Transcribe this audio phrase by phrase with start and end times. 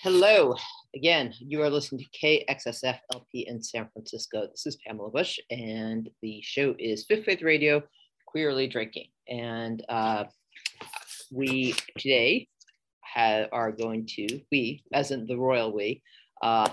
[0.00, 0.54] Hello
[0.94, 1.32] again.
[1.38, 4.46] You are listening to KXSF LP in San Francisco.
[4.46, 7.82] This is Pamela Bush, and the show is Fifth Wave Radio
[8.26, 9.06] Queerly Drinking.
[9.26, 10.24] And uh,
[11.32, 12.46] we today
[13.00, 16.02] have, are going to, we, as in the royal we,
[16.42, 16.68] uh,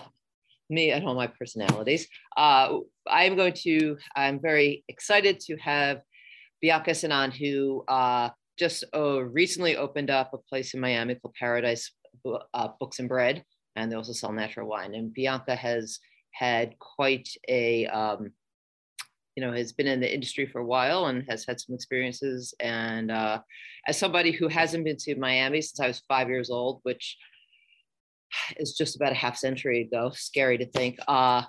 [0.70, 2.78] me and all my personalities, uh,
[3.08, 6.02] I am going to, I'm very excited to have
[6.62, 11.90] Bianca Sanon, who uh, just uh, recently opened up a place in Miami called Paradis
[12.54, 13.43] uh, Books and Bread,
[13.75, 14.95] and they also sell natural wine.
[14.95, 15.99] And Bianca has
[16.31, 18.31] had quite a, um,
[19.35, 22.54] you know, has been in the industry for a while and has had some experiences.
[22.59, 23.41] And uh,
[23.88, 27.18] as somebody who hasn't been to Miami since I was five years old, which
[28.57, 30.99] is just about a half century ago, scary to think.
[31.07, 31.43] Uh,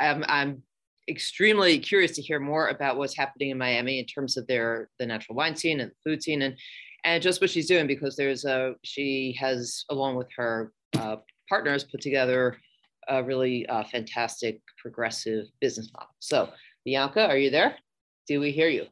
[0.00, 0.62] I'm, I'm
[1.08, 5.06] extremely curious to hear more about what's happening in Miami in terms of their the
[5.06, 6.56] natural wine scene and the food scene and
[7.04, 11.16] and just what she's doing because there's a she has along with her uh,
[11.48, 12.56] partners put together
[13.08, 16.14] a really uh, fantastic progressive business model.
[16.20, 16.50] So
[16.84, 17.76] Bianca, are you there?
[18.26, 18.86] Do we hear you?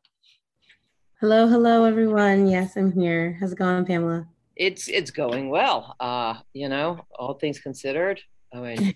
[1.21, 2.49] Hello, hello everyone.
[2.49, 3.37] Yes, I'm here.
[3.39, 4.27] How's it going, Pamela?
[4.56, 5.95] It's it's going well.
[6.01, 8.21] Uh, you know, all things considered.
[8.53, 8.95] I mean,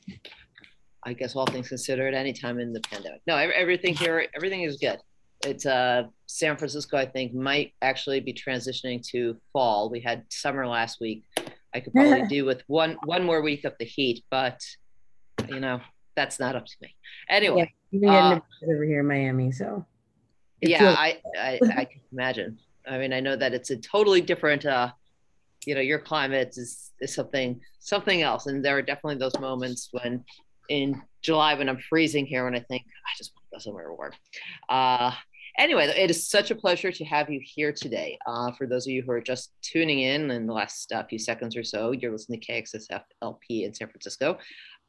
[1.05, 3.20] I guess all things considered, anytime in the pandemic.
[3.27, 4.98] No, everything here, everything is good.
[5.47, 6.97] It's uh, San Francisco.
[6.97, 9.91] I think might actually be transitioning to fall.
[9.91, 11.25] We had summer last week.
[11.75, 14.61] I could probably do with one one more week of the heat, but
[15.48, 15.81] you know
[16.17, 16.95] that's not up to me.
[17.28, 19.84] Anyway, yeah, uh, over here in Miami, so
[20.61, 22.59] yeah, feels- I, I I can imagine.
[22.87, 24.65] I mean, I know that it's a totally different.
[24.67, 24.91] uh
[25.67, 29.89] you know, your climate is is something something else, and there are definitely those moments
[29.92, 30.25] when
[30.69, 33.92] in July when I'm freezing here when I think I just want to go somewhere
[33.92, 34.12] warm.
[34.69, 35.12] Uh,
[35.58, 38.19] anyway, it is such a pleasure to have you here today.
[38.27, 41.19] Uh, for those of you who are just tuning in in the last uh, few
[41.19, 44.38] seconds or so, you're listening to KXSF LP in San Francisco.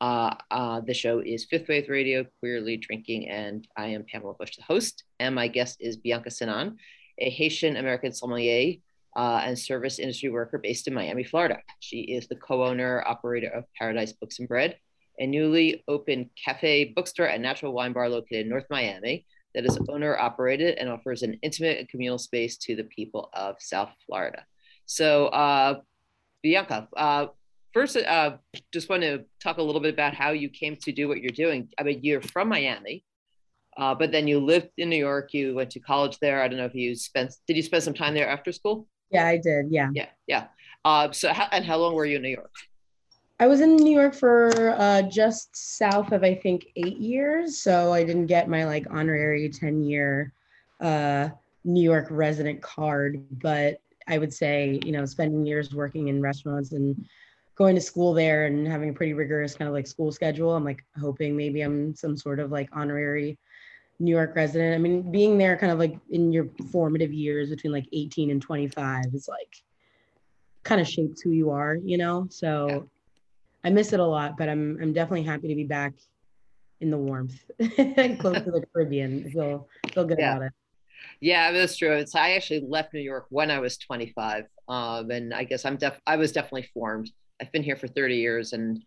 [0.02, 4.58] Uh, uh, the show is Fifth Wave Radio, Queerly Drinking, and I am Pamela Bush,
[4.58, 6.77] the host, and my guest is Bianca Sanon,
[7.20, 8.76] a Haitian American sommelier
[9.15, 11.59] uh, and service industry worker based in Miami, Florida.
[11.80, 14.77] She is the co-owner, operator of Paradis Books and Bread,
[15.17, 19.80] a newly opened cafe, bookstore, and natural wine bar located in North Miami that is
[19.89, 24.45] owner operated and offers an intimate and communal space to the people of South Florida.
[24.86, 25.80] So, uh,
[26.43, 27.27] Bianca, uh,
[27.73, 28.38] first, uh,
[28.71, 31.32] just want to talk a little bit about how you came to do what you're
[31.32, 31.70] doing.
[31.80, 33.04] I mean, you're from Miami,
[33.77, 35.33] uh, but then you lived in New York.
[35.33, 36.44] You went to college there.
[36.44, 37.33] I don't know if you spent.
[37.48, 38.88] Did you spend some time there after school?
[39.10, 39.67] Yeah, I did.
[39.71, 39.89] Yeah.
[39.94, 40.48] Yeah, yeah.
[40.83, 42.52] Uh, so, how, and how long were you in New York?
[43.39, 47.91] I was in New York for uh, just south of I think eight years, so
[47.91, 50.31] I didn't get my like honorary ten year
[50.79, 51.29] uh,
[51.65, 53.25] New York resident card.
[53.41, 57.05] But I would say you know spending years working in restaurants and
[57.55, 60.55] going to school there and having a pretty rigorous kind of like school schedule.
[60.55, 63.37] I'm like hoping maybe I'm some sort of like honorary
[63.99, 64.75] New York resident.
[64.75, 68.41] I mean, being there kind of like in your formative years between like 18 and
[68.41, 69.55] 25 is like
[70.63, 72.27] kind of shapes who you are, you know?
[72.29, 72.89] So
[73.65, 75.93] I miss it a lot, but I'm I'm definitely happy to be back
[76.81, 79.30] in the warmth, close to the Caribbean.
[79.31, 80.36] Feel feel good yeah.
[80.36, 80.53] about it.
[81.20, 81.93] Yeah, that's true.
[81.93, 85.77] It's I actually left New York when I was 25, um, and I guess I'm
[85.77, 87.09] def I was definitely formed.
[87.42, 88.83] I've been here for 30 years, and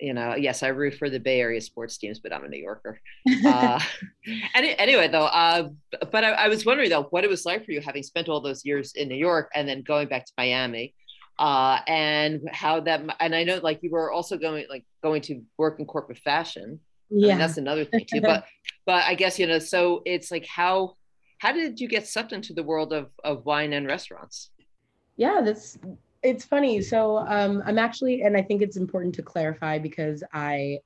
[0.00, 2.62] you know, yes, I root for the Bay Area sports teams, but I'm a New
[2.62, 3.00] Yorker.
[3.44, 3.80] Uh,
[4.54, 5.68] any, anyway, though, uh,
[6.12, 8.40] but I, I was wondering though what it was like for you having spent all
[8.40, 10.94] those years in New York and then going back to Miami
[11.38, 15.42] uh, and how that and I know like you were also going like going to
[15.56, 16.80] work in corporate fashion.
[17.10, 18.20] Yeah, I mean, that's another thing too.
[18.20, 18.44] but
[18.86, 20.96] but I guess you know, so it's like how
[21.38, 24.50] how did you get sucked into the world of of wine and restaurants?
[25.16, 25.78] Yeah, that's
[26.22, 26.80] it's funny.
[26.82, 30.78] So um, I'm actually, and I think it's important to clarify because I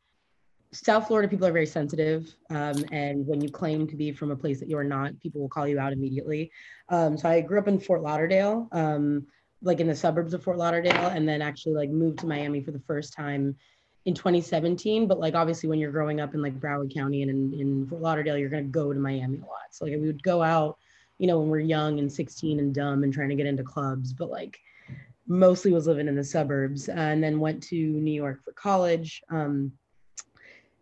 [0.73, 4.37] South Florida people are very sensitive, um, and when you claim to be from a
[4.37, 6.51] place that you are not, people will call you out immediately.
[6.89, 9.27] Um, so I grew up in Fort Lauderdale, um,
[9.62, 12.73] like in the suburbs of Fort Lauderdale and then actually like moved to Miami for
[12.73, 13.56] the first time
[14.05, 15.06] in 2017.
[15.06, 18.03] But like obviously when you're growing up in like Broward County and in, in Fort
[18.03, 19.70] Lauderdale, you're gonna go to Miami a lot.
[19.70, 20.79] So like we would go out,
[21.19, 24.12] you know, when we're young and 16 and dumb and trying to get into clubs,
[24.12, 24.59] but like
[25.29, 29.23] mostly was living in the suburbs uh, and then went to New York for college.
[29.31, 29.73] Um,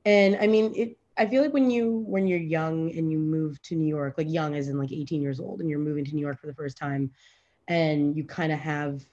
[0.06, 3.60] and I mean it I feel like when you when you're young and you move
[3.62, 6.14] to New York, like young as in like 18 years old, and you're moving to
[6.14, 7.10] New York for the first time,
[7.68, 9.04] and you kind of have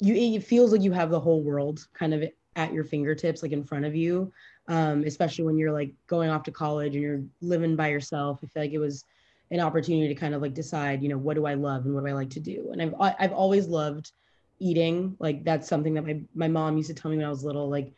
[0.00, 2.24] you it feels like you have the whole world kind of
[2.56, 4.32] at your fingertips like in front of you
[4.68, 8.46] um, especially when you're like going off to college and you're living by yourself i
[8.46, 9.04] feel like it was
[9.50, 12.04] an opportunity to kind of like decide you know what do i love and what
[12.04, 14.12] do i like to do and i've i've always loved
[14.58, 15.16] eating.
[15.18, 17.68] Like that's something that my my mom used to tell me when I was little.
[17.68, 17.92] Like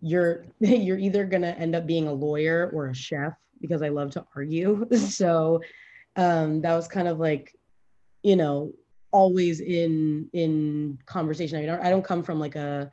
[0.00, 4.10] you're you're either gonna end up being a lawyer or a chef because I love
[4.12, 4.86] to argue.
[4.96, 5.60] so
[6.16, 7.54] um, that was kind of like,
[8.22, 8.72] you know,
[9.12, 11.58] always in in conversation.
[11.58, 12.90] I don't I don't come from like a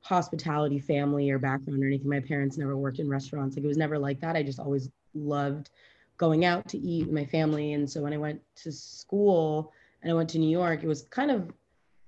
[0.00, 2.08] hospitality family or background or anything.
[2.08, 3.56] My parents never worked in restaurants.
[3.56, 4.36] Like it was never like that.
[4.36, 5.70] I just always loved
[6.16, 7.72] going out to eat with my family.
[7.72, 9.72] And so when I went to school
[10.02, 11.50] and I went to New York, it was kind of,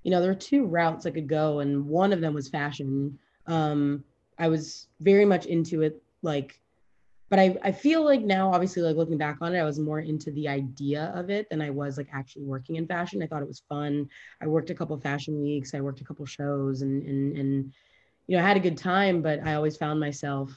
[0.02, 3.18] you know, there were two routes I could go, and one of them was fashion.
[3.46, 4.04] Um,
[4.38, 6.60] I was very much into it, like,
[7.30, 10.00] but I, I feel like now, obviously, like looking back on it, I was more
[10.00, 13.22] into the idea of it than I was like actually working in fashion.
[13.22, 14.08] I thought it was fun.
[14.42, 17.72] I worked a couple fashion weeks, I worked a couple shows, and and and
[18.26, 20.52] you know, I had a good time, but I always found myself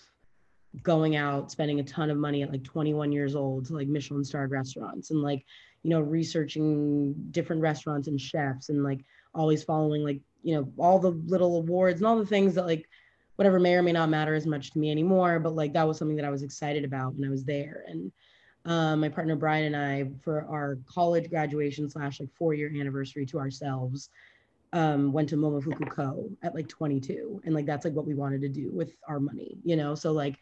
[0.82, 4.24] going out, spending a ton of money at like 21 years old to like Michelin
[4.24, 5.46] starred restaurants and like,
[5.84, 9.02] you know, researching different restaurants and chefs and like
[9.36, 12.90] always following like, you know, all the little awards and all the things that like
[13.36, 15.40] whatever may or may not matter as much to me anymore.
[15.40, 17.84] But like that was something that I was excited about when I was there.
[17.88, 18.12] And
[18.66, 23.26] um, my partner Brian and I, for our college graduation slash like four year anniversary
[23.28, 24.10] to ourselves,
[24.72, 27.42] um, went to Momofuku Ko at like 22.
[27.46, 29.96] And like that's like what we wanted to do with our money, you know?
[29.96, 30.38] So like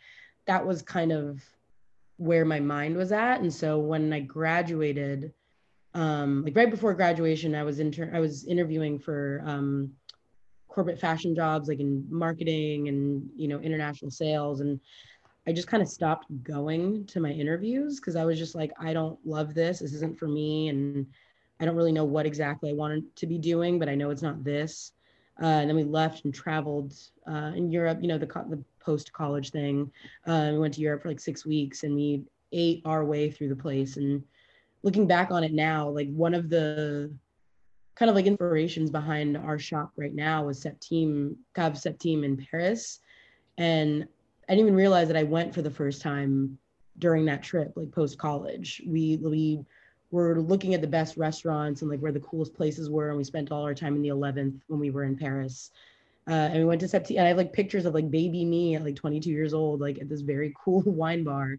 [0.45, 1.43] that was kind of
[2.17, 3.41] where my mind was at.
[3.41, 5.33] And so when I graduated,
[5.93, 9.91] um, like right before graduation, I was inter- I was interviewing for um,
[10.71, 14.79] corporate fashion jobs, like in marketing and you know international sales, and
[15.45, 18.93] I just kind of stopped going to my interviews because I was just like, I
[18.93, 19.79] don't love this.
[19.79, 21.05] This isn't for me, and
[21.59, 24.23] I don't really know what exactly I wanted to be doing, but I know it's
[24.23, 24.93] not this.
[25.41, 26.93] Uh, and then we left and traveled
[27.27, 29.91] uh, in Europe, you know, the, the post college thing.
[30.27, 33.49] Uh, we went to Europe for like six weeks and we ate our way through
[33.49, 33.97] the place.
[33.97, 34.23] And
[34.83, 37.11] looking back on it now, like one of the
[37.95, 42.99] kind of like inspirations behind our shop right now was Septime, Cave Septime in Paris.
[43.57, 44.07] And
[44.47, 46.57] I didn't even realize that I went for the first time
[46.99, 48.81] during that trip, like post college.
[48.85, 49.65] We, we,
[50.11, 53.09] were looking at the best restaurants and like where the coolest places were.
[53.09, 55.71] And we spent all our time in the 11th when we were in Paris.
[56.27, 58.75] Uh, and we went to Septi, and I have like pictures of like baby me
[58.75, 61.57] at like 22 years old, like at this very cool wine bar,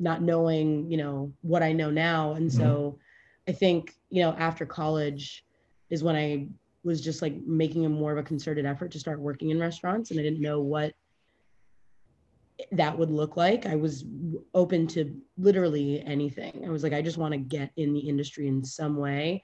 [0.00, 2.32] not knowing, you know, what I know now.
[2.32, 2.60] And mm-hmm.
[2.60, 2.98] so
[3.46, 5.44] I think, you know, after college
[5.90, 6.48] is when I
[6.82, 10.10] was just like making a more of a concerted effort to start working in restaurants.
[10.10, 10.94] And I didn't know what
[12.72, 13.66] that would look like.
[13.66, 14.04] I was
[14.54, 16.64] open to literally anything.
[16.66, 19.42] I was like, I just want to get in the industry in some way.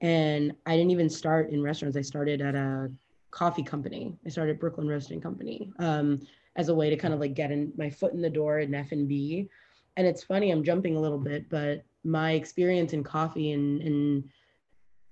[0.00, 1.96] And I didn't even start in restaurants.
[1.96, 2.90] I started at a
[3.30, 4.14] coffee company.
[4.24, 6.20] I started Brooklyn Roasting Company um,
[6.56, 8.74] as a way to kind of like get in my foot in the door in
[8.74, 9.48] F and B.
[9.96, 14.24] And it's funny, I'm jumping a little bit, but my experience in coffee and, and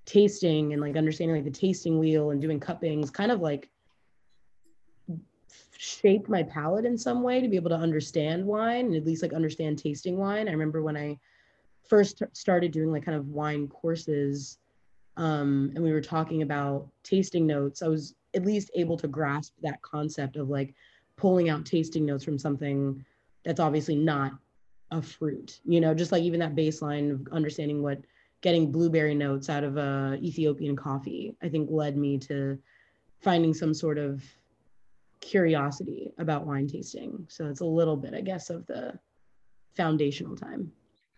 [0.05, 3.71] tasting and like understanding like the tasting wheel and doing cuppings kind of like
[5.77, 9.23] shaped my palate in some way to be able to understand wine and at least
[9.23, 10.49] like understand tasting wine.
[10.49, 11.19] I remember when I
[11.89, 14.59] first started doing like kind of wine courses
[15.17, 19.55] um, and we were talking about tasting notes, I was at least able to grasp
[19.63, 20.75] that concept of like
[21.17, 23.05] pulling out tasting notes from something
[23.45, 24.33] that's obviously not
[24.91, 27.99] a fruit, you know, just like even that baseline of understanding what
[28.43, 32.59] getting blueberry notes out of a Ethiopian coffee, I think led me to
[33.21, 34.23] finding some sort of
[35.21, 37.25] curiosity about wine tasting.
[37.29, 38.99] So it's a little bit, I guess, of the
[39.77, 40.73] foundational time.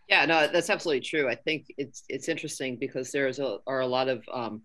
[0.08, 1.28] Yeah, no, that's absolutely true.
[1.30, 4.62] I think it's it's interesting because there's a, are a lot of um,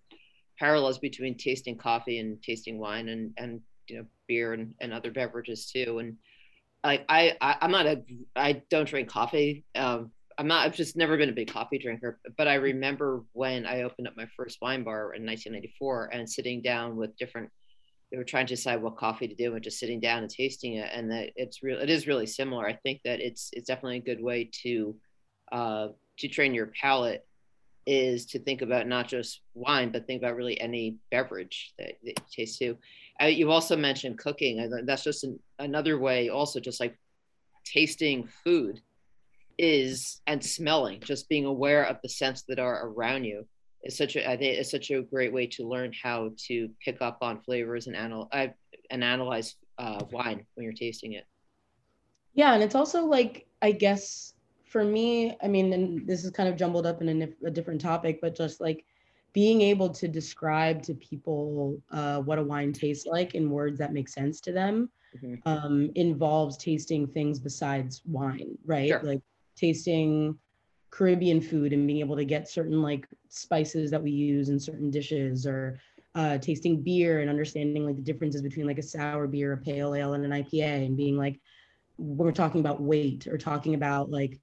[0.58, 5.12] parallels between tasting coffee and tasting wine and and you know beer and, and other
[5.12, 6.00] beverages too.
[6.00, 6.18] And
[6.84, 7.06] I
[7.42, 8.04] I I'm not a
[8.36, 9.64] I don't drink coffee.
[9.76, 10.66] Um, I'm not.
[10.66, 12.18] I've just never been a big coffee drinker.
[12.38, 16.62] But I remember when I opened up my first wine bar in 1994 and sitting
[16.62, 17.50] down with different
[18.10, 20.76] they were trying to decide what coffee to do and just sitting down and tasting
[20.76, 23.98] it and that it's real it is really similar i think that it's it's definitely
[23.98, 24.96] a good way to
[25.52, 27.24] uh, to train your palate
[27.86, 32.18] is to think about not just wine but think about really any beverage that, that
[32.18, 32.76] you taste too
[33.22, 36.98] uh, you also mentioned cooking that's just an, another way also just like
[37.64, 38.82] tasting food
[39.60, 43.46] is and smelling just being aware of the scents that are around you
[43.84, 47.02] is such a I think it's such a great way to learn how to pick
[47.02, 48.48] up on flavors and anal uh,
[48.90, 51.26] and analyze uh, wine when you're tasting it.
[52.34, 54.34] Yeah, and it's also like I guess
[54.66, 57.82] for me, I mean, and this is kind of jumbled up in a, a different
[57.82, 58.86] topic, but just like
[59.34, 63.94] being able to describe to people uh, what a wine tastes like in words that
[63.94, 65.36] make sense to them mm-hmm.
[65.46, 68.90] um, involves tasting things besides wine, right?
[68.90, 69.02] Sure.
[69.04, 69.22] Like
[69.60, 70.38] tasting
[70.92, 74.90] Caribbean food and being able to get certain like spices that we use in certain
[74.90, 75.80] dishes or
[76.16, 79.94] uh, tasting beer and understanding like the differences between like a sour beer, a pale
[79.94, 81.40] ale, and an IPA, and being like,
[81.98, 84.40] when we're talking about weight or talking about like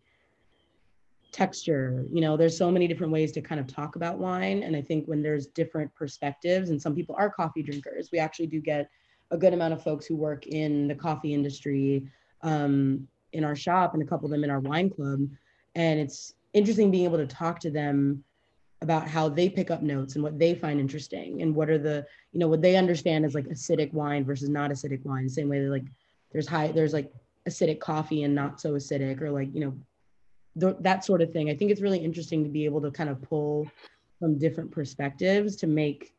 [1.33, 4.63] texture, you know, there's so many different ways to kind of talk about wine.
[4.63, 8.47] And I think when there's different perspectives, and some people are coffee drinkers, we actually
[8.47, 8.89] do get
[9.33, 12.07] a good amount of folks who work in the coffee industry
[12.43, 15.21] um, in our shop and a couple of them in our wine club.
[15.75, 18.25] And it's interesting being able to talk to them
[18.83, 22.05] about how they pick up notes and what they find interesting and what are the
[22.33, 25.29] you know what they understand as like acidic wine versus not acidic wine.
[25.29, 25.87] Same way that like
[26.33, 27.11] there's high there's like
[27.49, 29.75] acidic coffee and not so acidic or like you know
[30.61, 31.49] th- that sort of thing.
[31.51, 33.71] I think it's really interesting to be able to kind of pull
[34.19, 36.13] from different perspectives to make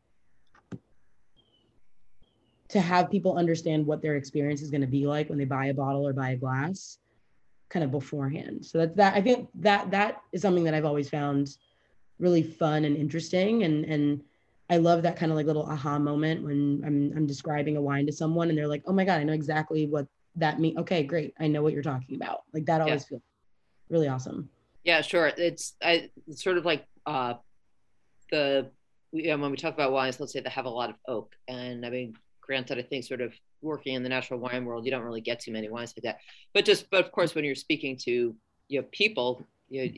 [2.68, 5.66] to have people understand what their experience is going to be like when they buy
[5.66, 6.98] a bottle or buy a glass
[7.68, 11.08] kind of beforehand so that's that i think that that is something that i've always
[11.08, 11.56] found
[12.18, 14.22] really fun and interesting and and
[14.70, 18.06] I love that kind of like little aha moment when I'm I'm describing a wine
[18.06, 20.06] to someone and they're like, "Oh my god, I know exactly what
[20.36, 21.32] that means." Okay, great.
[21.40, 22.42] I know what you're talking about.
[22.52, 23.08] Like that always yeah.
[23.08, 23.22] feels
[23.88, 24.50] really awesome.
[24.84, 25.32] Yeah, sure.
[25.36, 27.34] It's I it's sort of like uh
[28.30, 28.70] the
[29.12, 31.34] you know, when we talk about wines, let's say they have a lot of oak.
[31.48, 32.14] And I mean,
[32.48, 35.38] granted, I think sort of working in the natural wine world, you don't really get
[35.38, 36.18] too many wines like that.
[36.54, 38.34] But just but of course when you're speaking to
[38.68, 39.90] you know people, you know,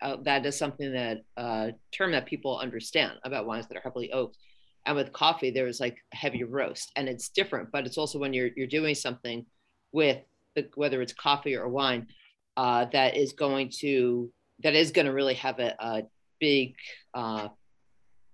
[0.00, 4.10] uh, that is something that uh, term that people understand about wines that are heavily
[4.12, 4.38] oaked.
[4.86, 7.70] And with coffee, there is like a heavy roast, and it's different.
[7.70, 9.46] But it's also when you're you're doing something
[9.92, 10.18] with
[10.56, 12.08] the, whether it's coffee or wine
[12.56, 14.32] uh, that is going to
[14.62, 16.02] that is going to really have a, a
[16.40, 16.74] big
[17.14, 17.48] uh,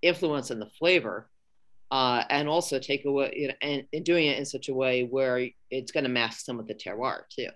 [0.02, 1.27] influence on the flavor,
[1.90, 5.04] uh, and also take away you know, and, and doing it in such a way
[5.04, 7.48] where it's going to mask some of the terroir too.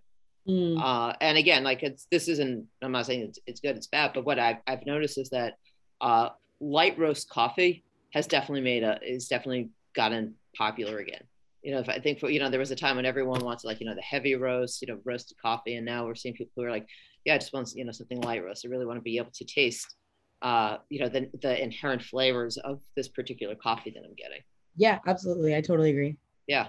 [0.48, 0.80] Mm.
[0.82, 2.66] Uh, and again, like it's this isn't.
[2.82, 5.54] I'm not saying it's, it's good, it's bad, but what I've I've noticed is that
[6.00, 11.22] uh, light roast coffee has definitely made a is definitely gotten popular again.
[11.62, 13.64] You know, if I think for you know there was a time when everyone wants
[13.64, 16.52] like you know the heavy roast, you know, roasted coffee, and now we're seeing people
[16.56, 16.88] who are like,
[17.24, 18.64] yeah, I just want you know something light roast.
[18.66, 19.94] I really want to be able to taste,
[20.42, 24.40] uh, you know, the the inherent flavors of this particular coffee that I'm getting.
[24.76, 25.54] Yeah, absolutely.
[25.54, 26.16] I totally agree.
[26.46, 26.68] Yeah,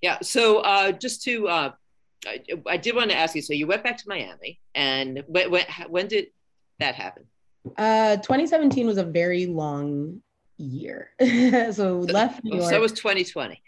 [0.00, 0.18] yeah.
[0.22, 1.72] So uh, just to uh,
[2.26, 3.42] I, I, did want to ask you.
[3.42, 6.26] So you went back to Miami, and when when, when did
[6.80, 7.24] that happen?
[7.78, 10.20] Uh, 2017 was a very long
[10.58, 11.10] year.
[11.72, 12.70] so left New York.
[12.70, 13.62] So was 2020.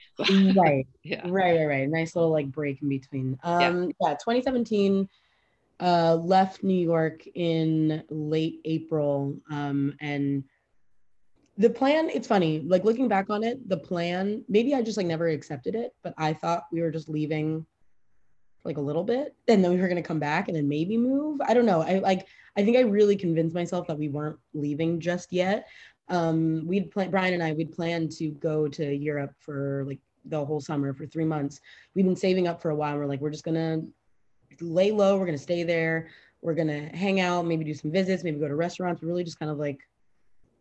[0.56, 0.86] right.
[1.02, 1.20] Yeah.
[1.28, 1.58] Right.
[1.58, 1.66] Right.
[1.66, 1.88] Right.
[1.88, 3.38] Nice little like break in between.
[3.44, 3.60] Um,
[4.00, 4.08] yeah.
[4.08, 5.08] yeah 2017.
[5.84, 9.36] Uh, left New York in late April.
[9.50, 10.42] Um, and
[11.58, 12.08] the plan.
[12.08, 12.64] It's funny.
[12.66, 14.42] Like looking back on it, the plan.
[14.48, 17.66] Maybe I just like never accepted it, but I thought we were just leaving
[18.64, 20.96] like a little bit and then we were going to come back and then maybe
[20.96, 22.26] move i don't know i like
[22.56, 25.68] i think i really convinced myself that we weren't leaving just yet
[26.08, 30.44] um we'd plan brian and i we'd planned to go to europe for like the
[30.44, 31.60] whole summer for three months
[31.94, 33.82] we've been saving up for a while we're like we're just gonna
[34.60, 36.08] lay low we're gonna stay there
[36.42, 39.50] we're gonna hang out maybe do some visits maybe go to restaurants really just kind
[39.50, 39.80] of like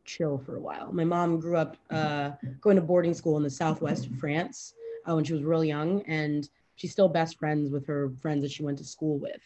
[0.06, 3.50] chill for a while my mom grew up uh, going to boarding school in the
[3.50, 4.74] southwest of france
[5.10, 8.52] uh, when she was real young and she's still best friends with her friends that
[8.52, 9.42] she went to school with.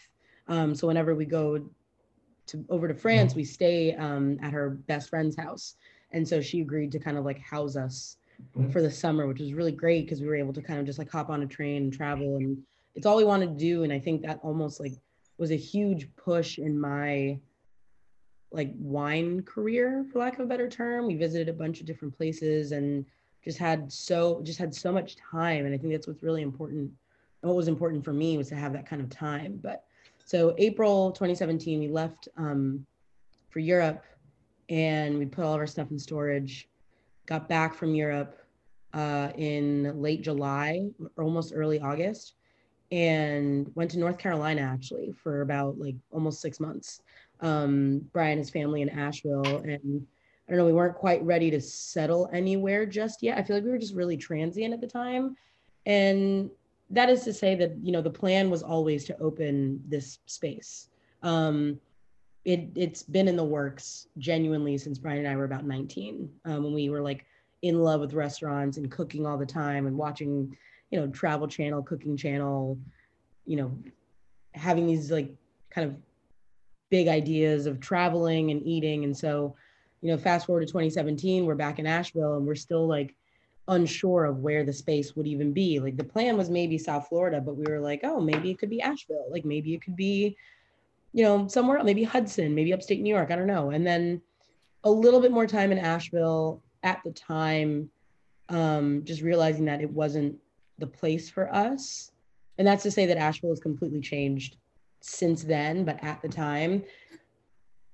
[0.48, 1.70] Um, so whenever we go
[2.48, 5.76] to over to France, we stay um, at her best friend's house.
[6.12, 8.18] And so she agreed to kind of like house us
[8.72, 11.00] for the summer, which was really great because we were able to kind of just
[11.00, 12.38] like hop on a train and travel.
[12.38, 12.58] And
[12.98, 13.84] it's all we wanted to do.
[13.84, 14.94] And I think that almost like
[15.38, 17.40] was a huge push in my
[18.52, 21.06] like wine career, for lack of a better term.
[21.06, 23.06] We visited a bunch of different places and
[23.44, 25.66] just had so just had so much time.
[25.66, 26.92] And I think that's what's really important
[27.42, 29.60] what was important for me was to have that kind of time.
[29.62, 29.84] But
[30.26, 32.84] so April 2017, we left um,
[33.52, 34.04] for Europe
[34.70, 36.68] and we put all of our stuff in storage.
[37.28, 38.40] Got back from Europe
[38.94, 40.88] uh, in late July
[41.20, 42.37] almost early August
[42.92, 47.02] and went to North Carolina actually for about like almost six months.
[47.42, 50.06] Um, Brian, and his family in Asheville, and
[50.48, 53.38] I don't know, we weren't quite ready to settle anywhere just yet.
[53.38, 55.36] I feel like we were just really transient at the time.
[55.86, 56.50] And
[56.90, 60.90] that is to say that you know the plan was always to open this space.
[61.24, 61.80] Um,
[62.46, 66.64] it it's been in the works genuinely since Brian and I were about 19, um,
[66.64, 67.26] when we were like
[67.62, 70.56] in love with restaurants and cooking all the time and watching,
[70.90, 72.78] you know, Travel Channel, Cooking Channel,
[73.46, 73.78] you know,
[74.54, 75.34] having these like
[75.70, 75.98] kind of
[76.90, 79.04] big ideas of traveling and eating.
[79.04, 79.56] And so,
[80.02, 83.16] you know, fast forward to 2017, we're back in Asheville and we're still like
[83.68, 85.80] unsure of where the space would even be.
[85.80, 88.70] Like the plan was maybe South Florida, but we were like, oh, maybe it could
[88.70, 89.28] be Asheville.
[89.30, 90.38] Like maybe it could be,
[91.14, 93.32] you know, somewhere, maybe Hudson, maybe upstate New York.
[93.32, 93.72] I don't know.
[93.72, 94.22] And then
[94.84, 97.90] a little bit more time in Asheville at the time.
[98.50, 100.38] um, just realizing that it wasn't
[100.78, 102.12] the place for us.
[102.58, 104.58] And that's to say that Asheville has completely changed
[105.02, 106.84] since then, but at the time,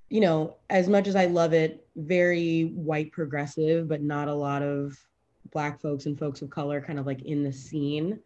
[0.09, 4.61] you know, as much as I love it, very white progressive, but not a lot
[4.61, 4.97] of
[5.51, 8.19] black folks and folks of color kind of like in the scene.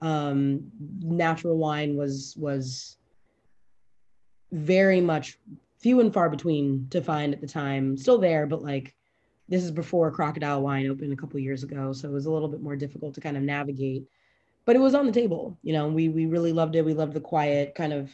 [0.00, 0.70] Um,
[1.00, 2.98] natural wine was was
[4.52, 5.38] very much
[5.78, 7.96] few and far between to find at the time.
[7.96, 8.94] Still there, but like
[9.48, 12.48] this is before Crocodile Wine opened a couple years ago, so it was a little
[12.48, 14.04] bit more difficult to kind of navigate.
[14.64, 15.88] But it was on the table, you know.
[15.88, 16.84] We we really loved it.
[16.84, 18.10] We loved the quiet kind of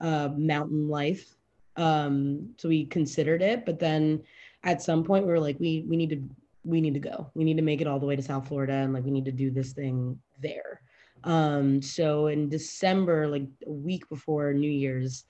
[0.00, 1.34] uh, mountain life,
[1.76, 3.66] um, so we considered it.
[3.66, 4.22] But then
[4.62, 6.22] at some point, we were like, we we need to
[6.64, 7.30] we need to go.
[7.34, 9.24] We need to make it all the way to South Florida, and like we need
[9.24, 10.82] to do this thing there.
[11.24, 15.24] Um, so in December, like a week before New Year's,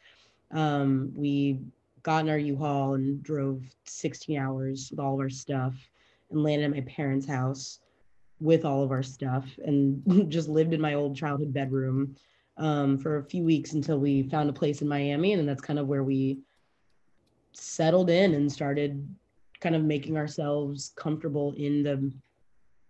[0.50, 1.61] um, we
[2.02, 5.75] got in our U-Haul and drove 16 hours with all of our stuff
[6.31, 7.81] and landed at my parents' house
[8.40, 12.17] with all of our stuff and just lived in my old childhood bedroom
[12.57, 15.33] um, for a few weeks until we found a place in Miami.
[15.33, 16.38] And that's kind of where we
[17.52, 19.07] settled in and started
[19.61, 22.12] kind of making ourselves comfortable in the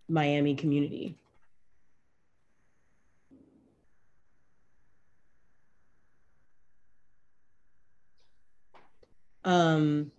[0.07, 1.18] Miami community.
[9.45, 10.11] Um,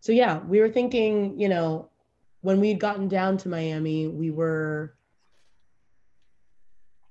[0.00, 1.88] so yeah, we were thinking, you know,
[2.42, 4.94] when we'd gotten down to Miami, we were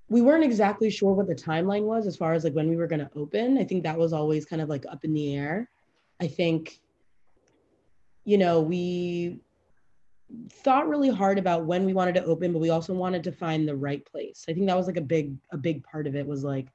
[0.10, 2.86] we weren't exactly sure what the timeline was as far as like when we were
[2.86, 3.58] going to open.
[3.58, 5.70] I think that was always kind of like up in the air.
[6.22, 6.80] I think
[8.26, 9.40] you know, we
[10.50, 13.68] thought really hard about when we wanted to open, but we also wanted to find
[13.68, 14.46] the right place.
[14.48, 16.68] I think that was like a big a big part of it was like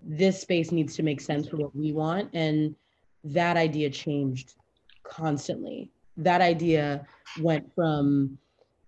[0.00, 2.74] this space needs to make sense for what we want and
[3.24, 4.54] that idea changed
[5.02, 5.90] constantly.
[6.16, 7.06] That idea
[7.40, 8.38] went from,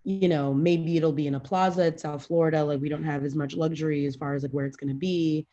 [0.04, 3.24] you know, maybe it'll be in a plaza at South Florida, like we don't have
[3.24, 5.46] as much luxury as far as like where it's going to be,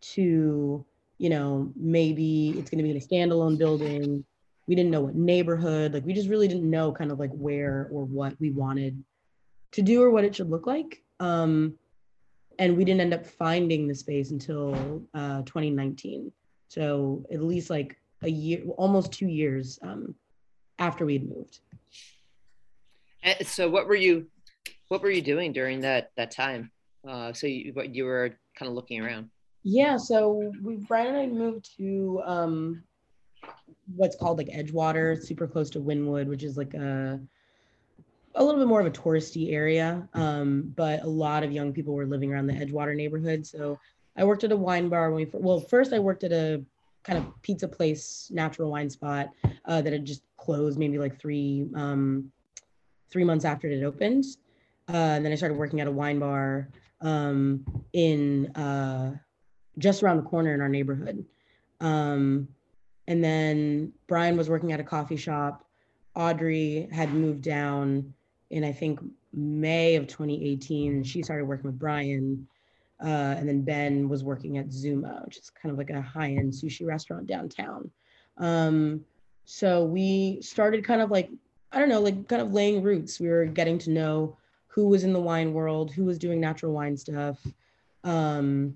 [0.00, 0.84] to,
[1.18, 4.24] you know, maybe it's going to be in a standalone building.
[4.66, 7.88] We didn't know what neighborhood, like we just really didn't know kind of like where
[7.90, 9.02] or what we wanted
[9.72, 11.02] to do or what it should look like.
[11.20, 11.74] Um,
[12.58, 16.32] and we didn't end up finding the space until uh, 2019.
[16.68, 17.96] So at least like
[18.26, 20.14] a year, almost two years um,
[20.78, 21.60] after we'd moved.
[23.22, 24.26] And so, what were you,
[24.88, 26.70] what were you doing during that that time?
[27.08, 29.30] Uh, so you what you were kind of looking around.
[29.62, 32.82] Yeah, so we Brian and I moved to um,
[33.94, 37.20] what's called like Edgewater, super close to Wynwood, which is like a
[38.34, 40.08] a little bit more of a touristy area.
[40.14, 43.46] Um, but a lot of young people were living around the Edgewater neighborhood.
[43.46, 43.78] So
[44.16, 46.62] I worked at a wine bar when we well first I worked at a
[47.06, 49.30] kind of pizza place, natural wine spot
[49.66, 52.30] uh, that had just closed maybe like three um,
[53.10, 54.24] three months after it opened.
[54.88, 56.68] Uh, and then I started working at a wine bar
[57.00, 59.16] um, in uh,
[59.78, 61.24] just around the corner in our neighborhood.
[61.80, 62.48] Um,
[63.06, 65.64] and then Brian was working at a coffee shop.
[66.14, 68.12] Audrey had moved down
[68.50, 69.00] in I think
[69.32, 71.04] May of 2018.
[71.04, 72.48] She started working with Brian.
[73.02, 76.30] Uh, and then Ben was working at Zuma, which is kind of like a high
[76.30, 77.90] end sushi restaurant downtown.
[78.38, 79.04] Um,
[79.44, 81.30] so we started kind of like,
[81.72, 83.20] I don't know, like kind of laying roots.
[83.20, 86.72] We were getting to know who was in the wine world, who was doing natural
[86.72, 87.38] wine stuff,
[88.04, 88.74] um,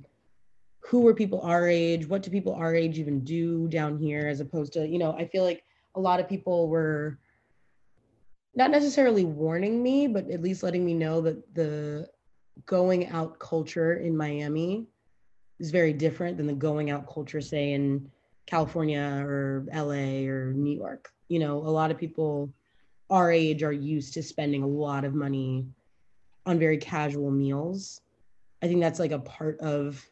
[0.80, 4.40] who were people our age, what do people our age even do down here, as
[4.40, 5.62] opposed to, you know, I feel like
[5.94, 7.18] a lot of people were
[8.54, 12.08] not necessarily warning me, but at least letting me know that the
[12.66, 14.86] going out culture in Miami
[15.58, 18.10] is very different than the going out culture, say, in
[18.46, 21.12] California or LA or New York.
[21.28, 22.52] You know, a lot of people
[23.10, 25.66] our age are used to spending a lot of money
[26.46, 28.00] on very casual meals.
[28.62, 30.04] I think that's like a part of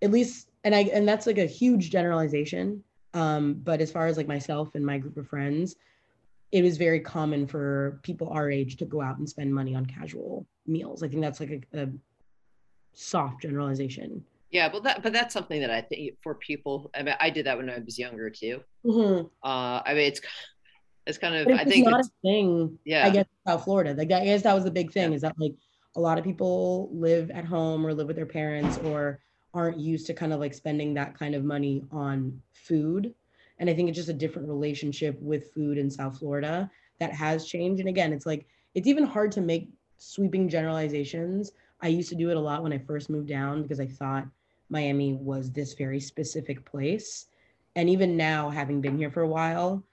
[0.00, 2.82] at least and I and that's like a huge generalization.
[3.12, 5.76] Um, but as far as like myself and my group of friends,
[6.54, 9.84] it was very common for people our age to go out and spend money on
[9.84, 11.02] casual meals.
[11.02, 11.88] I think that's like a, a
[12.92, 14.24] soft generalization.
[14.52, 16.92] Yeah, but that but that's something that I think for people.
[16.94, 18.60] I mean, I did that when I was younger too.
[18.86, 19.26] Mm-hmm.
[19.42, 20.20] Uh, I mean, it's
[21.08, 21.58] it's kind of.
[21.58, 22.78] I think a thing.
[22.84, 23.92] Yeah, I guess South Florida.
[23.94, 25.16] Like I guess that was the big thing yeah.
[25.16, 25.54] is that like
[25.96, 29.18] a lot of people live at home or live with their parents or
[29.54, 33.12] aren't used to kind of like spending that kind of money on food
[33.58, 37.46] and I think it's just a different relationship with food in South Florida that has
[37.46, 37.80] changed.
[37.80, 41.52] And again, it's like, it's even hard to make sweeping generalizations.
[41.80, 44.26] I used to do it a lot when I first moved down because I thought
[44.70, 47.26] Miami was this very specific place.
[47.76, 49.84] And even now, having been here for a while,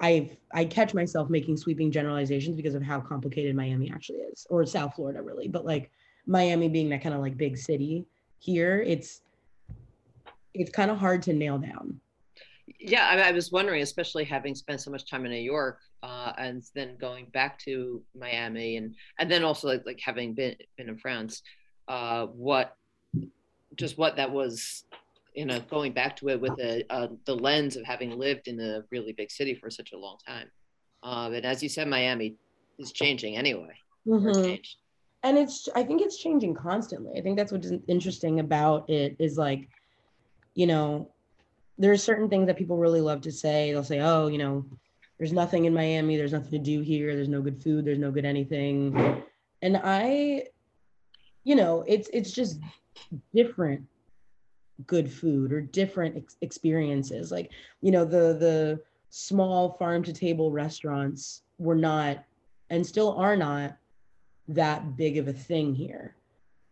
[0.00, 4.64] I I catch myself making sweeping generalizations because of how complicated Miami actually is, or
[4.64, 5.48] South Florida really.
[5.48, 5.90] But like
[6.26, 8.06] Miami being that kind of like big city
[8.38, 9.22] here, it's
[10.54, 12.00] it's kind of hard to nail down.
[12.80, 16.32] Yeah, I, I, was wondering, especially having spent so much time in New York, uh,
[16.38, 20.88] and then going back to Miami, and and then also like, like having been been
[20.88, 21.42] in France,
[21.88, 22.76] uh, what
[23.76, 24.84] just what that was
[25.34, 28.58] you know, going back to it with the uh, the lens of having lived in
[28.60, 30.50] a really big city for such a long time.
[31.04, 32.36] Um, and as you said, Miami
[32.78, 33.74] is changing anyway.
[34.06, 34.54] Mm-hmm.
[35.22, 37.18] And it's, I think it's changing constantly.
[37.18, 39.68] I think that's what's interesting about it is like,
[40.54, 41.10] you know,
[41.78, 43.70] there's certain things that people really love to say.
[43.70, 44.64] They'll say, oh, you know,
[45.18, 46.16] there's nothing in Miami.
[46.16, 47.14] There's nothing to do here.
[47.14, 47.84] There's no good food.
[47.84, 49.22] There's no good anything.
[49.62, 50.44] And I,
[51.44, 52.60] you know, it's it's just
[53.34, 53.82] different
[54.86, 60.52] good food or different ex- experiences like you know the the small farm to table
[60.52, 62.24] restaurants were not
[62.70, 63.76] and still are not
[64.46, 66.14] that big of a thing here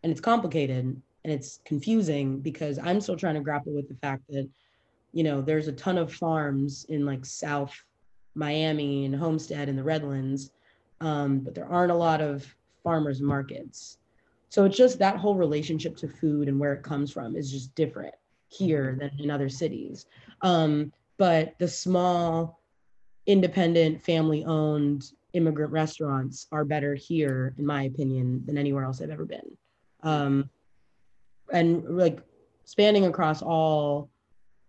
[0.03, 0.85] and it's complicated
[1.25, 4.49] and it's confusing because i'm still trying to grapple with the fact that
[5.17, 7.75] you know there's a ton of farms in like south
[8.35, 10.53] miami and homestead and the redlands
[11.01, 12.47] um, but there aren't a lot of
[12.83, 13.99] farmers markets
[14.49, 17.75] so it's just that whole relationship to food and where it comes from is just
[17.75, 18.15] different
[18.49, 20.07] here than in other cities.
[20.43, 22.61] Um, but the small,
[23.27, 29.11] independent, family owned immigrant restaurants are better here, in my opinion, than anywhere else I've
[29.11, 29.57] ever been.
[30.03, 30.49] Um,
[31.53, 32.21] and like
[32.65, 34.09] spanning across all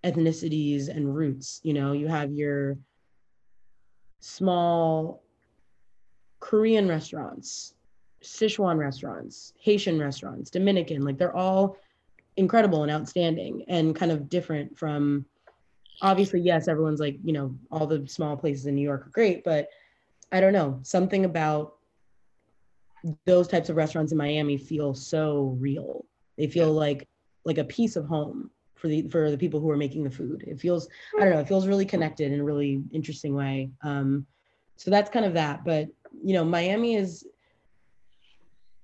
[0.04, 2.78] ethnicities and roots, you know, you have your
[4.20, 5.24] small
[6.40, 7.74] Korean restaurants
[8.24, 11.78] Sichuan restaurants, Haitian restaurants, Dominican, like they're all
[12.36, 15.26] incredible and outstanding and kind of different from
[16.02, 19.44] obviously, yes, everyone's like, you know, all the small places in New York are great,
[19.44, 19.68] but
[20.32, 21.76] I don't know, something about
[23.26, 26.06] those types of restaurants in Miami feel so real.
[26.38, 27.08] They feel like
[27.46, 30.44] like a piece of home for the for the people who are making the food.
[30.48, 30.88] It feels
[31.18, 33.72] I don't know, it feels really connected in a really interesting way.
[33.82, 34.26] Um,
[34.76, 35.66] so that's kind of that.
[35.66, 35.90] But
[36.24, 37.26] you know, Miami is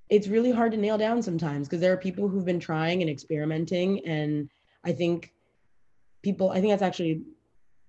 [0.09, 3.09] it's really hard to nail down sometimes because there are people who've been trying and
[3.09, 4.47] experimenting and
[4.83, 5.33] i think
[6.21, 7.21] people i think that's actually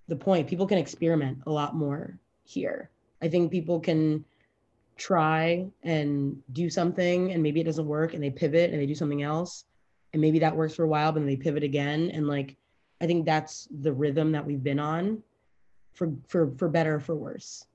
[0.07, 2.89] the point people can experiment a lot more here
[3.21, 4.25] i think people can
[4.97, 8.95] try and do something and maybe it doesn't work and they pivot and they do
[8.95, 9.65] something else
[10.15, 12.09] and maybe that works for a while but then they pivot again.
[12.11, 12.55] And like
[13.01, 15.21] i think that's the rhythm that we've been on
[15.93, 17.65] for for for better for worse.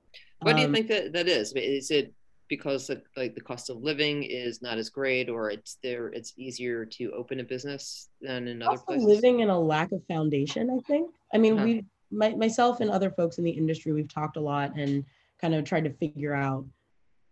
[0.41, 1.53] What do you um, think that that is?
[1.53, 2.13] Is it
[2.49, 6.33] because the, like the cost of living is not as great or it's there it's
[6.37, 9.05] easier to open a business than in other places?
[9.05, 11.15] living in a lack of foundation i think.
[11.33, 11.65] I mean uh-huh.
[11.65, 15.05] we my, myself and other folks in the industry we've talked a lot and
[15.41, 16.65] kind of tried to figure out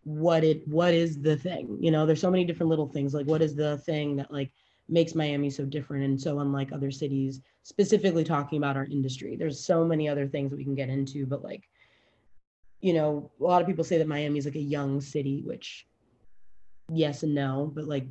[0.05, 1.77] what it what is the thing?
[1.81, 3.13] You know there's so many different little things.
[3.13, 4.51] Like what is the thing that like
[4.89, 9.65] makes miami so different and so unlike other cities specifically talking about our industry there's
[9.65, 11.69] so many other things that we can get into but like
[12.81, 15.87] you know, a lot of people say that Miami is like a young city, which
[16.93, 18.07] yes and no, but like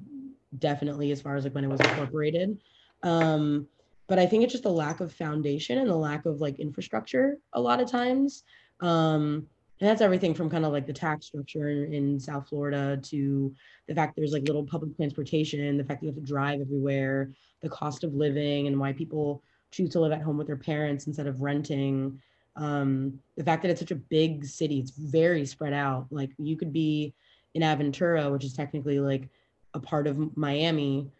[0.57, 2.59] definitely as far as like when it was incorporated.
[3.03, 3.67] Um,
[4.07, 7.37] but I think it's just the lack of foundation and the lack of like infrastructure
[7.53, 8.43] a lot of times.
[8.79, 9.47] Um,
[9.79, 13.53] and that's everything from kind of like the tax structure in, South Florida to
[13.87, 17.69] the fact there's like little public transportation, the fact you have to drive everywhere, the
[17.69, 21.27] cost of living and why people choose to live at home with their parents instead
[21.27, 22.19] of renting
[22.57, 26.07] um, the fact that it's such a big city, it's very spread out.
[26.09, 27.13] Like you could be
[27.53, 29.29] in Aventura, which is technically like
[29.73, 31.11] a part of Miami,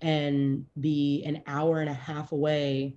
[0.00, 2.94] and be an hour and a half away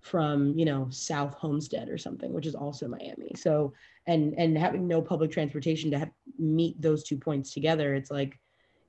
[0.00, 3.32] from you know South Homestead or something, which is also Miami.
[3.36, 3.72] So
[4.06, 8.38] and and having no public transportation to have, meet those two points together, it's like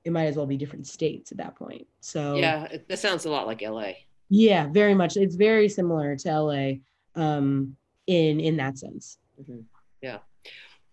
[0.04, 1.86] it might as well be different states at that point.
[2.00, 3.92] So yeah, that sounds a lot like LA.
[4.28, 5.16] Yeah, very much.
[5.16, 6.72] It's very similar to LA.
[7.14, 9.18] Um, in in that sense.
[9.40, 9.60] Mm-hmm.
[10.02, 10.18] Yeah.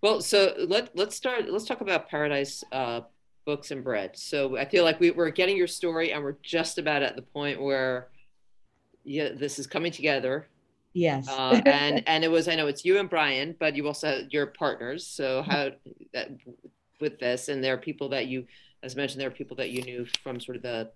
[0.02, 1.50] Well, so let let's start.
[1.50, 3.02] Let's talk about Paradis uh,
[3.46, 4.18] Books and Bread.
[4.18, 7.22] So I feel like we, we're getting your story, and we're just about at the
[7.22, 8.10] point where
[9.04, 10.48] yeah, this is coming together.
[10.94, 11.28] Yes.
[11.28, 14.48] uh, and and it was I know it's you and Brian, but you also your
[14.48, 15.08] partners.
[15.08, 15.72] So how
[16.14, 16.30] that
[17.00, 18.46] with this, and there are people that you,
[18.84, 20.92] as mentioned, there are people that you knew from sort of the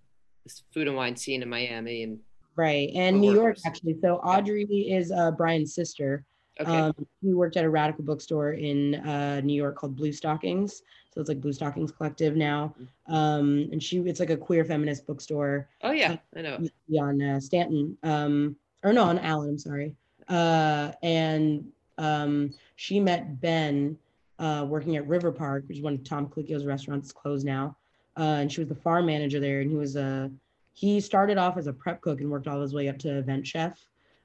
[0.73, 2.19] food and wine scene in Miami and
[2.55, 2.89] Right.
[2.95, 3.97] And New York, actually.
[4.01, 6.25] So Audrey is uh, Brian's sister.
[6.60, 6.71] Okay.
[6.71, 10.81] Um, he worked at a radical bookstore in uh, New York called Bluestockings.
[11.13, 12.73] So it's like Bluestockings Collective now.
[12.79, 13.13] Mm-hmm.
[13.13, 15.69] Um, and she, it's like a queer feminist bookstore.
[15.81, 16.15] Oh, yeah.
[16.36, 16.60] I know.
[16.97, 17.97] On uh, Stanton.
[18.03, 18.55] Um,
[18.86, 19.93] or no, on Allen, I'm sorry.
[20.30, 21.65] Uh, and
[21.98, 23.98] Um, she met Ben
[24.38, 27.78] uh, working at Riverpark, which is one of Tom Colicchio's restaurants, closed now.
[28.17, 29.62] Uh, and she was the farm manager there.
[29.62, 30.30] And he was a,
[30.74, 33.48] he started off as a prep cook and worked all his way up to event
[33.48, 33.80] chef.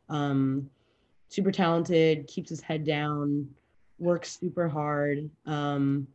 [0.08, 0.68] Um,
[1.28, 3.48] super talented, keeps his head down,
[4.00, 5.30] works super hard.
[5.46, 6.08] Um,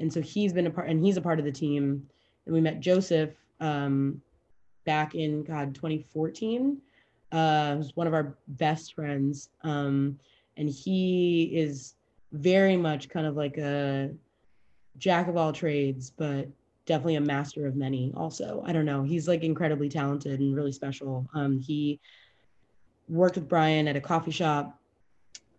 [0.00, 2.08] and so he's been a part, and he's a part of the team.
[2.46, 4.22] And we met Joseph um,
[4.86, 6.80] back in God 2014.
[7.34, 10.16] Uh, was one of our best friends, um,
[10.56, 11.96] and he is
[12.30, 14.08] very much kind of like a
[14.98, 16.46] jack of all trades, but
[16.86, 18.12] definitely a master of many.
[18.16, 21.26] Also, I don't know, he's like incredibly talented and really special.
[21.34, 21.98] Um, he
[23.08, 24.78] worked with Brian at a coffee shop,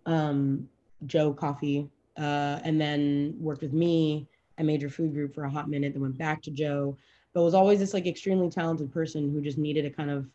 [0.06, 0.70] um,
[1.08, 5.70] Joe Coffee, uh, and then worked with me at Major Food Group for a hot
[5.70, 5.92] minute.
[5.92, 6.96] Then went back to Joe,
[7.34, 10.26] but was always this like extremely talented person who just needed a kind of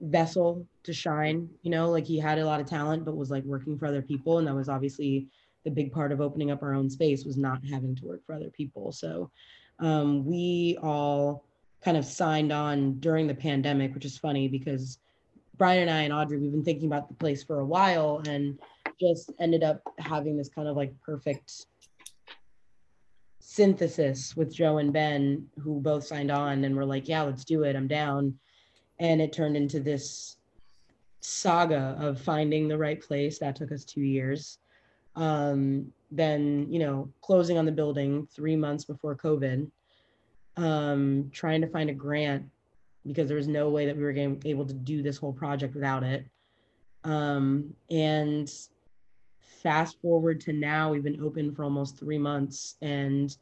[0.00, 1.48] vessel to shine.
[1.62, 4.02] You know, like he had a lot of talent, but was like working for other
[4.02, 5.28] people, and that was obviously
[5.64, 8.34] the big part of opening up our own space was not having to work for
[8.34, 8.92] other people.
[8.92, 9.30] So
[9.78, 11.44] um, we all
[11.82, 14.98] kind of signed on during the pandemic, which is funny because
[15.56, 18.58] Brian and I and Audrey, we've been thinking about the place for a while and
[18.98, 21.66] just ended up having this kind of like perfect
[23.40, 27.64] synthesis with Joe and Ben, who both signed on and were like, yeah, let's do
[27.64, 27.76] it.
[27.76, 28.38] I'm down.
[29.00, 30.36] And it turned into this
[31.20, 33.38] saga of finding the right place.
[33.38, 34.58] That took us two years.
[35.16, 39.68] Um, then, you know, closing on the building three months before COVID,
[40.56, 42.44] um, trying to find a grant
[43.06, 45.74] because there was no way that we were going able to do this whole project
[45.74, 46.26] without it.
[47.04, 48.50] Um, and
[49.40, 53.34] fast forward to now, we've been open for almost three months, and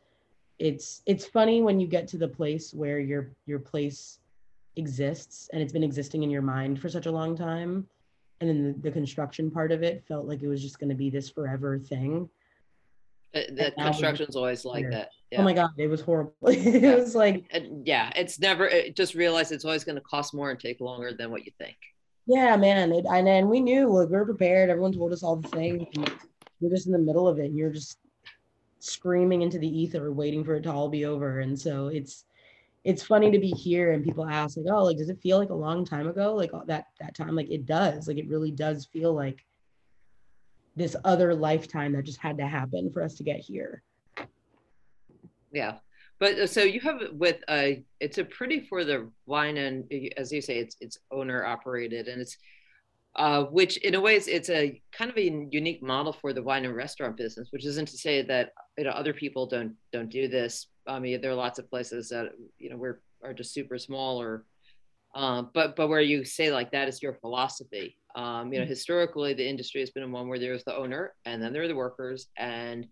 [0.59, 4.19] it's it's funny when you get to the place where your your place
[4.79, 7.87] exists and it's been existing in your mind for such a long time.
[8.41, 10.95] And then the, the construction part of it felt like it was just going to
[10.95, 12.29] be this forever thing.
[13.35, 15.39] Uh, that construction's always like that yeah.
[15.39, 16.33] oh my god it was horrible.
[16.47, 16.95] It yeah.
[16.95, 20.51] was like and yeah it's never it just realized it's always going to cost more
[20.51, 21.77] and take longer than what you think.
[22.27, 24.71] Yeah man it, and, and we knew like we were prepared.
[24.71, 25.87] Everyone told us all the things.
[26.61, 27.47] You're just in the middle of it.
[27.47, 27.99] And you're just
[28.81, 31.41] screaming into the ether waiting for it to all be over.
[31.41, 32.25] And so it's
[32.85, 35.51] it's funny to be here and people ask like oh like does it feel like
[35.51, 36.35] a long time ago?
[36.35, 38.09] Like that that time like it does.
[38.09, 39.45] Like it really does feel like
[40.77, 43.83] this other lifetime that just had to happen for us to get here.
[45.53, 45.79] Yeah.
[46.21, 50.33] But uh, so you have with a it's a pretty for the wine and as
[50.33, 52.37] you say it's it's owner operated and it's
[53.17, 56.43] uh, which in a way is it's a kind of a unique model for the
[56.43, 60.09] wine and restaurant business, which isn't to say that you know other people don't don't
[60.09, 60.69] do this.
[60.89, 64.21] I mean, there are lots of places that you know we're are just super small
[64.21, 64.45] or,
[65.15, 67.97] uh, but but where you say like that is your philosophy.
[68.15, 68.69] Um, you know, mm.
[68.69, 71.75] historically the industry has been one where there's the owner and then there are the
[71.77, 72.87] workers, and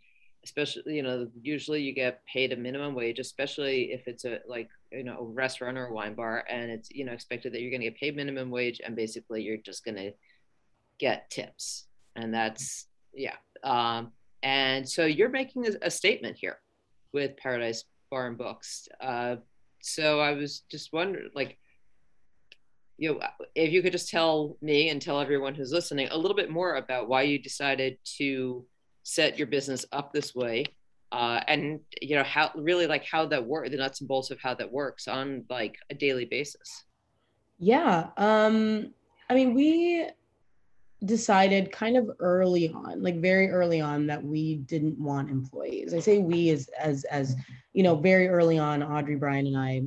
[0.46, 4.68] especially you know usually you get paid a minimum wage especially if it's a like
[4.92, 7.70] you know a restaurant or a wine bar and it's you know expected that you're
[7.70, 10.12] going to get paid minimum wage and basically you're just going to
[11.00, 14.12] get tips and that's yeah um,
[14.44, 16.59] and so you're making a, a, statement here
[17.16, 18.88] with paradis bar and books.
[19.00, 19.37] Uh,
[19.87, 21.59] so i was just wondering like
[22.98, 23.20] you know
[23.55, 26.74] if you could just tell me and tell everyone who's listening a little bit more
[26.74, 28.64] about why you decided to
[29.05, 30.64] set your business up this way
[31.12, 34.40] uh, and you know how really like how that work the nuts and bolts of
[34.40, 36.85] how that works on like a daily basis.
[37.59, 38.92] Yeah um
[39.31, 40.09] i mean we
[41.04, 46.00] decided kind of early on like very early on that we didn't want employees i
[46.00, 47.37] say we as as as
[47.74, 49.82] you know very early on audrey brian and i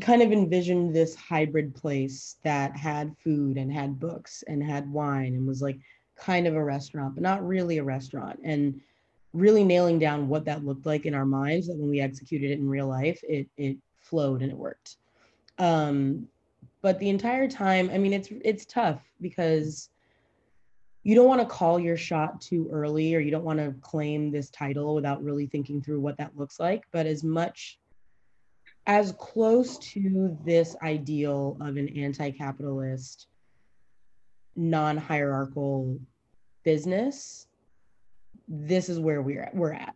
[0.00, 5.34] kind of envisioned this hybrid place that had food and had books and had wine
[5.34, 5.78] and was like
[6.16, 8.38] kind of a restaurant, but not really a restaurant.
[8.44, 8.80] And
[9.32, 12.58] really nailing down what that looked like in our minds that when we executed it
[12.58, 14.96] in real life, it it flowed and it worked.
[15.58, 16.28] Um,
[16.82, 19.90] but the entire time, I mean, it's it's tough because
[21.02, 24.30] you don't want to call your shot too early or you don't want to claim
[24.30, 26.84] this title without really thinking through what that looks like.
[26.92, 27.78] But as much
[28.86, 33.28] as close to this ideal of an anti-capitalist
[34.56, 35.98] non-hierarchical
[36.64, 37.46] business
[38.48, 39.94] this is where we're at we're at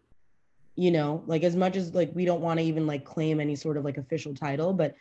[0.77, 3.57] you know like as much as like we don't want to even like claim any
[3.57, 4.94] sort of like official title but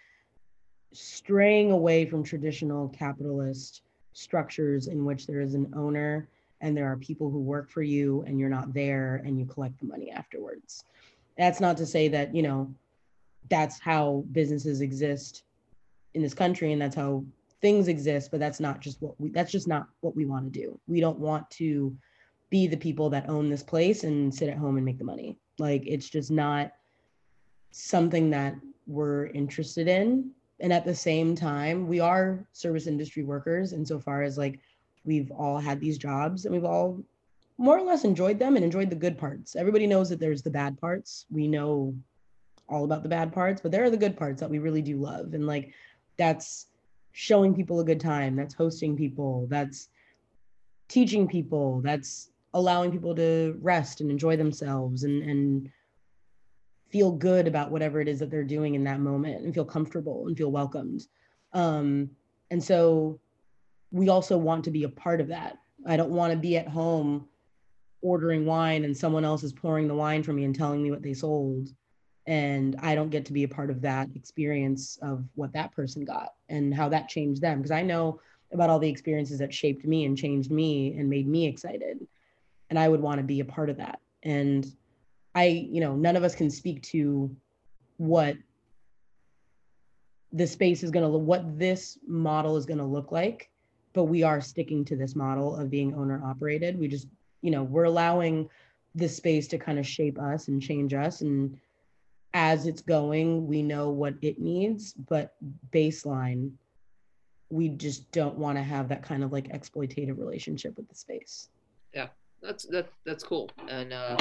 [0.94, 3.82] straying away from traditional capitalist
[4.14, 6.28] structures in which there is an owner
[6.62, 9.78] and there are people who work for you and you're not there and you collect
[9.80, 10.86] the money afterwards
[11.38, 12.74] that's not to say that you know
[13.50, 15.44] that's how businesses exist
[16.14, 17.24] in this country and that's how
[17.62, 20.60] things exist, but that's not just what we that's just not what we want to
[20.60, 20.80] do.
[20.88, 21.96] We don't want to
[22.50, 25.38] be the people that own this place and sit at home and make the money.
[25.58, 26.74] Like it's just not
[27.72, 30.32] something that we're interested in.
[30.60, 34.60] And at the same time, we are service industry workers insofar as like
[35.06, 37.04] we've all had these jobs and we've all
[37.58, 39.56] more or less enjoyed them and enjoyed the good parts.
[39.56, 41.26] Everybody knows that there's the bad parts.
[41.30, 41.96] We know
[42.70, 44.98] all about the bad parts, but there are the good parts that we really do
[44.98, 45.34] love.
[45.34, 45.74] And like
[46.18, 46.68] that's
[47.12, 49.90] showing people a good time, that's hosting people, that's
[50.88, 55.70] teaching people, that's allowing people to rest and enjoy themselves and and
[56.94, 60.28] feel good about whatever it is that they're doing in that moment and feel comfortable
[60.28, 61.08] and feel welcomed.
[61.52, 62.12] Um,
[62.52, 63.20] and so
[63.92, 65.58] we also want to be a part of that.
[65.88, 67.28] I don't want to be at home
[68.04, 71.02] ordering wine and someone else is pouring the wine for me and telling me what
[71.02, 71.70] they sold
[72.28, 76.04] and i don't get to be a part of that experience of what that person
[76.06, 78.20] got and how that changed them because i know
[78.52, 82.06] about all the experiences that shaped me and changed me and made me excited
[82.70, 84.76] and i would want to be a part of that and
[85.36, 87.36] i you know none of us can speak to
[87.98, 88.36] what
[90.36, 93.52] the space is going to look, what this model is going to look like
[93.94, 96.78] but we are sticking to this model of being owner operated.
[96.78, 97.08] We just
[97.42, 98.50] you know we're allowing
[98.96, 101.22] this space to kind of shape us and change us.
[101.22, 101.58] And
[102.34, 105.36] as it's going we know what it needs but
[105.72, 106.52] baseline
[107.52, 111.50] we just don't want to have that kind of like exploitative relationship with the space.
[111.94, 112.08] Yeah
[112.42, 113.52] that's that that's cool.
[113.70, 114.18] And uh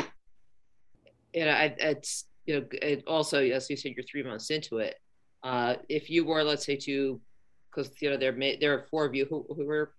[1.34, 4.96] and I, it's you know it also as you said you're three months into it
[5.42, 7.20] uh if you were let's say to
[7.70, 9.92] because you know there may there are four of you who who were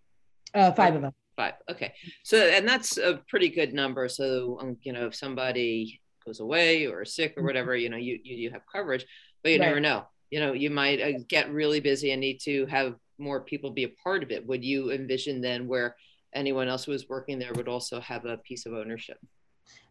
[0.53, 1.53] uh five of us Five.
[1.69, 1.93] Okay.
[2.23, 4.07] So, and that's a pretty good number.
[4.07, 7.47] So, um, you know, if somebody goes away or sick or mm-hmm.
[7.47, 9.05] whatever, you know, you you, you have coverage,
[9.41, 9.67] but you right.
[9.67, 10.03] never know.
[10.29, 13.83] You know, you might uh, get really busy and need to have more people be
[13.85, 14.45] a part of it.
[14.45, 15.95] Would you envision then where
[16.35, 19.17] anyone else who was working there would also have a piece of ownership?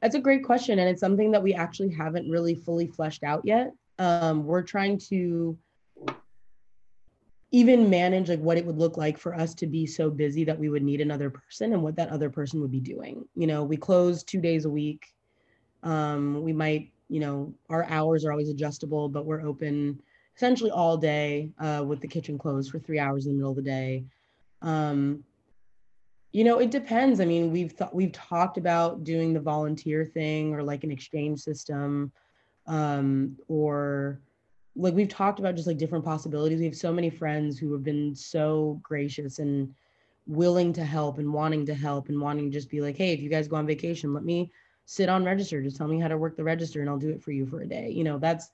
[0.01, 3.43] That's a great question, and it's something that we actually haven't really fully fleshed out
[3.45, 3.73] yet.
[3.99, 5.57] Um, we're trying to
[7.53, 10.59] even manage like what it would look like for us to be so busy that
[10.59, 13.25] we would need another person and what that other person would be doing.
[13.37, 15.05] You know we close two days a week.
[15.83, 20.01] Um, we might you know our hours are always adjustable but we're open
[20.37, 23.57] essentially all day uh, with the kitchen closed for three hours in the middle of
[23.57, 24.05] the day.
[24.63, 25.23] Um,
[26.33, 30.55] you know it depends i mean we've thought we've talked about doing the volunteer thing
[30.55, 32.11] or like an exchange system
[32.67, 34.21] um, or
[34.77, 36.59] like we've talked about just like different possibilities.
[36.59, 39.75] We have so many friends who have been so gracious and
[40.27, 43.21] willing to help and wanting to help and wanting to just be like, hey, if
[43.21, 44.51] you guys go on vacation, let me
[44.87, 45.63] sit on register.
[45.63, 47.61] Just tell me how to work the register and I'll do it for you for
[47.61, 47.91] a day.
[47.91, 48.51] You know, that's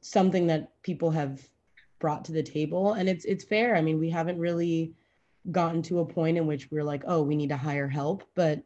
[0.00, 1.40] something that people have
[1.98, 2.92] brought to the table.
[2.92, 3.74] And it's it's fair.
[3.74, 4.92] I mean, we haven't really
[5.50, 8.24] gotten to a point in which we're like, oh, we need to hire help.
[8.34, 8.62] But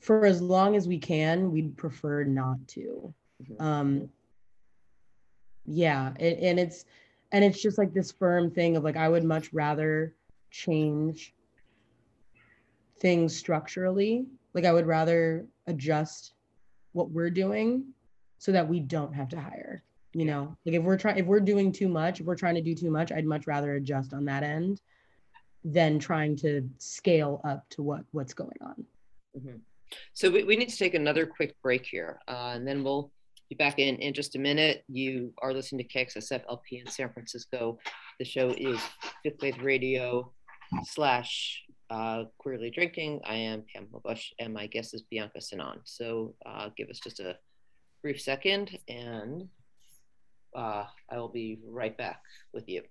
[0.00, 3.12] for as long as we can, we'd prefer not to.
[3.42, 3.62] Mm-hmm.
[3.62, 4.10] Um,
[5.68, 6.84] yeah it, and it's
[7.32, 10.14] and it's just like this firm thing of like i would much rather
[10.50, 11.34] change
[13.00, 16.32] things structurally like i would rather adjust
[16.92, 17.84] what we're doing
[18.38, 19.82] so that we don't have to hire
[20.14, 22.62] you know like if we're trying if we're doing too much if we're trying to
[22.62, 24.80] do too much i'd much rather adjust on that end
[25.72, 28.84] than trying to scale up to what what's going on
[29.36, 29.56] mm-hmm.
[30.12, 33.10] so we, we need to take another quick break here uh, and then we'll
[33.48, 34.84] be back in in just a minute.
[34.88, 37.78] You are listening to KXSF LP in San Francisco.
[38.18, 38.78] The show is
[39.22, 40.32] Fifth Wave Radio
[40.84, 43.20] slash uh, Queerly Drinking.
[43.24, 45.80] I am Pamela Busch, and my guest is Bianca Sanon.
[45.84, 47.36] So uh, give us just a
[48.02, 49.48] brief second, and
[50.54, 52.20] uh, I will be right back
[52.52, 52.82] with you.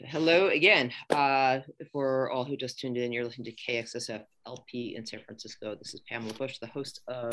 [0.00, 0.92] Hello again.
[1.10, 5.74] Uh, for all who just tuned in, you're listening to KXSF LP in San Francisco.
[5.74, 7.32] This is Pamela Busch, the host of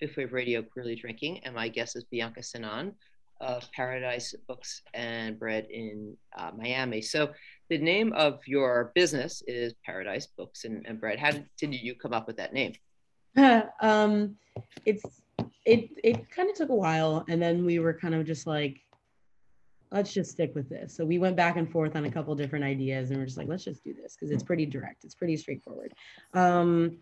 [0.00, 2.94] Fifth Wave Radio Queerly Drinking, and my guest is Bianca Sanon
[3.40, 7.00] of Paradis Books and Bread in uh, Miami.
[7.00, 7.30] So
[7.68, 11.18] the name of your business is Paradise Books and, and Bread.
[11.18, 12.72] How did, did, you come up with that name?
[13.80, 14.36] um,
[14.84, 15.04] it's
[15.64, 18.80] it it kind of took a while, and then we were kind of just like,
[19.92, 20.94] let's just stick with this.
[20.94, 23.48] So we went back and forth on a couple different ideas, and we're just like,
[23.48, 25.04] let's just do this because it's pretty direct.
[25.04, 25.92] It's pretty straightforward.
[26.34, 26.98] Um,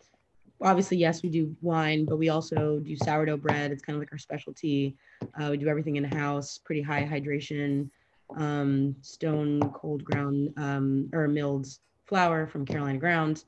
[0.61, 3.73] obviously, yes, we do wine, but we also do sourdough bread.
[3.73, 4.97] It's kind of like our specialty.
[5.41, 7.91] Uh, we do everything in house, pretty high hydration,
[8.37, 11.67] um, stone cold ground um, or milled
[12.07, 13.45] flour from Carolina ground.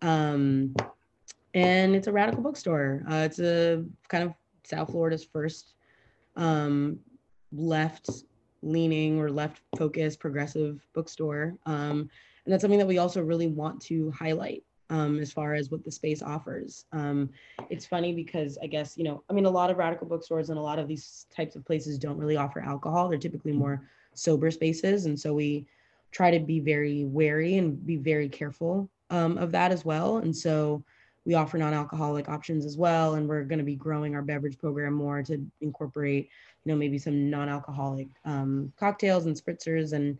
[0.00, 0.74] Um,
[1.54, 3.04] and it's a radical bookstore.
[3.08, 5.74] Uh, it's a kind of South Florida's first
[6.36, 6.98] um,
[7.52, 8.08] left
[8.62, 11.54] leaning or left focused progressive bookstore.
[11.66, 12.08] Um,
[12.44, 15.84] and that's something that we also really want to highlight um, as far as what
[15.84, 16.84] the space offers.
[16.92, 17.30] Um,
[17.70, 20.58] it's funny because I guess, you know, I mean, a lot of radical bookstores and
[20.58, 23.08] a lot of these types of places don't really offer alcohol.
[23.08, 23.82] They're typically more
[24.14, 25.06] sober spaces.
[25.06, 25.66] And so we
[26.10, 30.18] try to be very wary and be very careful um, of that as well.
[30.18, 30.84] And so
[31.24, 33.14] we offer non-alcoholic options as well.
[33.14, 36.28] And we're going to be growing our beverage program more to incorporate,
[36.64, 40.18] you know, maybe some non-alcoholic um, cocktails and spritzers and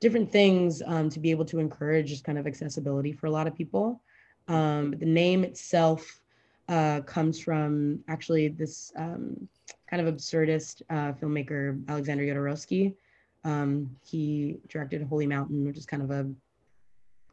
[0.00, 3.46] different things um, to be able to encourage just kind of accessibility for a lot
[3.46, 4.00] of people.
[4.48, 6.20] Um, the name itself
[6.68, 9.48] uh, comes from actually this um,
[9.88, 12.94] kind of absurdist uh, filmmaker, Alexander Jodorowsky.
[13.44, 16.28] Um, he directed Holy Mountain, which is kind of a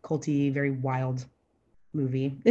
[0.03, 1.25] culty, very wild
[1.93, 2.35] movie.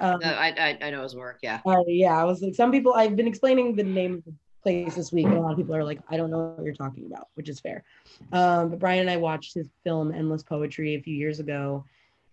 [0.00, 1.38] um, no, I, I, I know his work.
[1.42, 1.60] Yeah.
[1.66, 2.18] Uh, yeah.
[2.18, 5.26] I was like, some people, I've been explaining the name of the place this week.
[5.26, 7.48] And a lot of people are like, I don't know what you're talking about, which
[7.48, 7.84] is fair.
[8.32, 11.84] Um, but Brian and I watched his film Endless Poetry a few years ago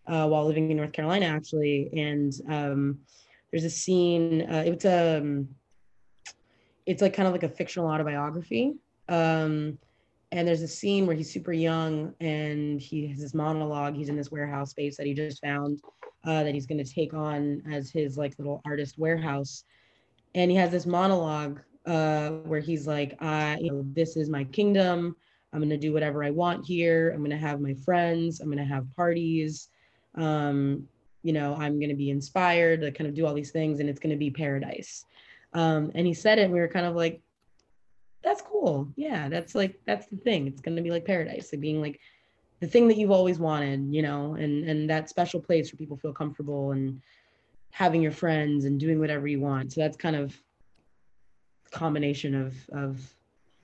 [0.07, 1.89] uh, while living in North Carolina, actually.
[1.93, 2.99] And um,
[3.51, 4.43] there's a scene.
[4.49, 5.49] Uh, it's a, um,
[6.85, 8.75] it's like kind of like a fictional autobiography.
[9.09, 9.77] Um,
[10.31, 13.95] and there's a scene where he's super young and he has this monologue.
[13.95, 15.81] He's in this warehouse space that he just found
[16.23, 19.63] uh, that he's going to take on as his like little artist warehouse.
[20.35, 24.43] And he has this monologue uh, where he's like, "I, you know, this is my
[24.45, 25.15] kingdom.
[25.53, 27.11] I'm going to do whatever I want here.
[27.11, 28.39] I'm going to have my friends.
[28.39, 29.69] I'm going to have parties
[30.15, 30.87] um,
[31.23, 33.89] you know, I'm going to be inspired to kind of do all these things and
[33.89, 35.05] it's going to be paradise.
[35.53, 37.21] Um, and he said it, and we were kind of like,
[38.23, 38.87] that's cool.
[38.95, 40.47] Yeah, that's like, that's the thing.
[40.47, 41.99] It's going to be like paradise, like being like
[42.61, 45.97] the thing that you've always wanted, you know, and, and that special place where people
[45.97, 47.01] feel comfortable and
[47.71, 49.73] having your friends and doing whatever you want.
[49.73, 50.39] So that's kind of
[51.71, 53.01] combination of, of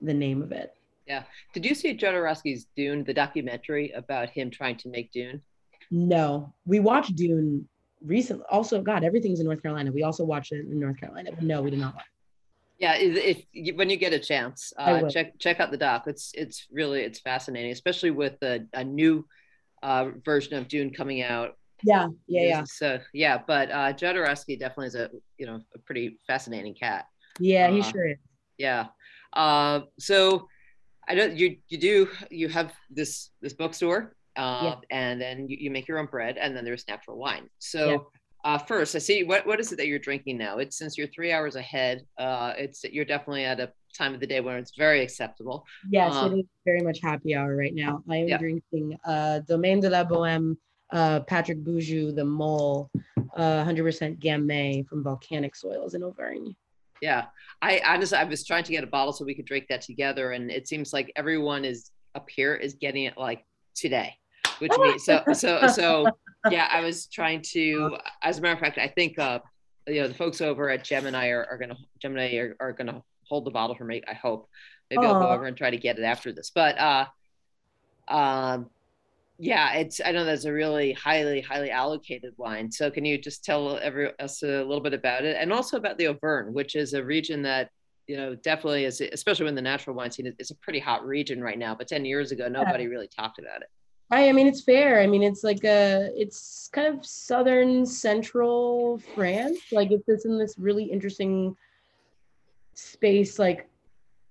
[0.02, 0.74] the name of it.
[1.06, 1.22] Yeah.
[1.54, 5.40] Did you see Jodorowsky's Dune, the documentary about him trying to make Dune?
[5.90, 7.66] No, we watched Dune
[8.04, 8.44] recently.
[8.50, 9.92] Also, God, everything's in North Carolina.
[9.92, 11.30] We also watched it in North Carolina.
[11.32, 12.04] But no, we did not watch.
[12.78, 16.04] Yeah, if, if when you get a chance, uh, check check out the doc.
[16.06, 19.26] It's it's really it's fascinating, especially with a, a new
[19.82, 21.56] uh, version of Dune coming out.
[21.82, 22.64] Yeah, yeah, yeah.
[22.64, 27.06] So yeah, but uh, Jodorowsky definitely is a you know a pretty fascinating cat.
[27.40, 28.18] Yeah, he uh, sure is.
[28.58, 28.86] Yeah.
[29.32, 30.46] Uh, so
[31.08, 34.74] I know you you do you have this this bookstore uh, yeah.
[34.96, 37.48] and then you, you, make your own bread, and then there's natural wine.
[37.58, 37.90] So.
[37.90, 37.96] Yeah.
[38.44, 39.24] Uh, first, I see.
[39.24, 40.58] What what is it that you're drinking now?
[40.58, 42.06] It's since you're three hours ahead.
[42.18, 45.64] Uh, it's you're definitely at a time of the day where it's very acceptable.
[45.90, 48.02] Yes, um, it is very much happy hour right now.
[48.08, 48.38] I am yeah.
[48.38, 50.56] drinking uh, Domaine de la Bohème,
[50.92, 52.90] uh, Patrick Bouju, the Mole,
[53.36, 56.54] uh, 100% Gamay from volcanic soils in Auvergne.
[57.02, 57.26] Yeah,
[57.60, 60.32] I honestly I was trying to get a bottle so we could drink that together,
[60.32, 64.16] and it seems like everyone is up here is getting it like today
[64.58, 66.06] which means so so so
[66.50, 69.38] yeah i was trying to as a matter of fact i think uh
[69.86, 73.44] you know the folks over at gemini are, are gonna gemini are, are gonna hold
[73.44, 74.48] the bottle for me i hope.
[74.90, 75.14] Maybe Aww.
[75.14, 76.50] i'll go over and try to get it after this.
[76.54, 77.06] But uh
[78.08, 78.70] um
[79.38, 82.70] yeah it's i know that's a really highly highly allocated wine.
[82.72, 85.36] So can you just tell every us a little bit about it?
[85.38, 87.70] And also about the auvergne which is a region that
[88.06, 91.42] you know definitely is especially when the natural wine scene is a pretty hot region
[91.42, 91.74] right now.
[91.74, 92.90] But 10 years ago nobody yeah.
[92.90, 93.68] really talked about it
[94.10, 95.00] I, I mean, it's fair.
[95.00, 99.58] I mean, it's like a, it's kind of southern central France.
[99.70, 101.56] Like it's in this really interesting
[102.74, 103.68] space, like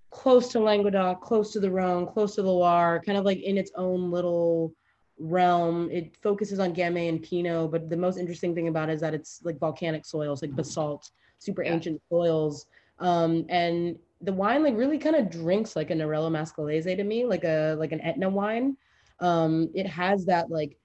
[0.09, 3.57] close to Languedoc, close to the Rhone, close to the Loire, kind of like in
[3.57, 4.73] its own little
[5.19, 5.89] realm.
[5.91, 9.13] It focuses on Gamay and Pinot, but the most interesting thing about it is that
[9.13, 11.73] it's like volcanic soils, like basalt, super yeah.
[11.73, 12.65] ancient soils.
[12.99, 17.25] Um, and the wine like really kind of drinks like a Nerello Mascalese to me,
[17.25, 18.77] like a like an Etna wine.
[19.19, 20.77] Um, it has that like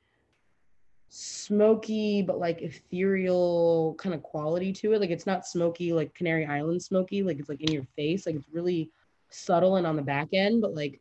[1.14, 5.00] smoky but like ethereal kind of quality to it.
[5.00, 8.26] Like it's not smoky like Canary Island smoky, like it's like in your face.
[8.26, 8.90] Like it's really
[9.28, 11.00] subtle and on the back end, but like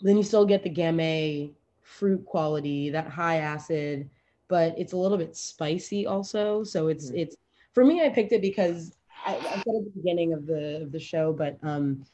[0.00, 1.52] then you still get the gamay
[1.82, 4.08] fruit quality, that high acid,
[4.48, 6.64] but it's a little bit spicy also.
[6.64, 7.18] So it's mm-hmm.
[7.18, 7.36] it's
[7.72, 10.90] for me, I picked it because I, I said at the beginning of the of
[10.90, 12.04] the show, but um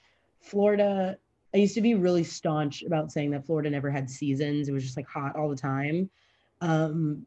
[0.40, 1.16] Florida
[1.54, 4.68] I used to be really staunch about saying that Florida never had seasons.
[4.68, 6.10] It was just like hot all the time.
[6.60, 7.24] Um,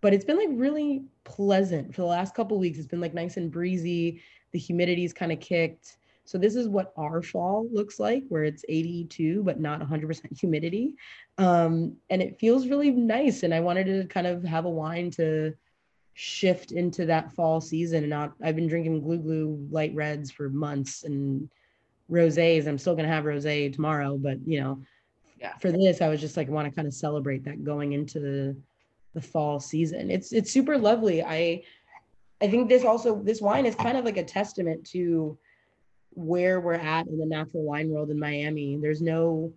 [0.00, 2.78] but it's been like really pleasant for the last couple weeks.
[2.78, 4.20] It's been like nice and breezy.
[4.52, 5.96] The humidity's kind of kicked.
[6.26, 10.94] So this is what our fall looks like, where it's 82 but not 100% humidity,
[11.38, 13.42] um, and it feels really nice.
[13.42, 15.52] And I wanted to kind of have a wine to
[16.14, 18.04] shift into that fall season.
[18.04, 21.48] And not, I've been drinking glou glou light reds for months, and
[22.10, 22.66] rosés.
[22.66, 24.82] I'm still gonna have rosé tomorrow, but you know,
[25.40, 25.56] Yeah.
[25.58, 28.56] for this, I was just like want to kind of celebrate that going into the
[29.14, 30.10] the fall season.
[30.10, 31.22] It's it's super lovely.
[31.22, 31.62] I
[32.40, 35.38] I think this also this wine is kind of like a testament to
[36.10, 38.76] where we're at in the natural wine world in Miami.
[38.76, 39.52] There's no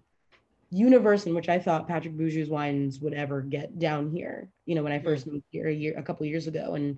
[0.69, 4.49] universe in which I thought Patrick Bouju wines would ever get down here.
[4.65, 5.03] You know, when I mm.
[5.03, 6.97] first moved here a year a couple years ago, and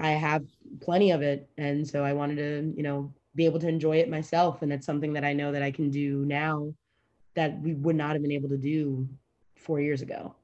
[0.00, 0.44] I have
[0.80, 4.08] plenty of it, and so I wanted to, you know, be able to enjoy it
[4.08, 6.72] myself, and it's something that I know that I can do now
[7.34, 9.08] that we would not have been able to do
[9.56, 10.34] four years ago.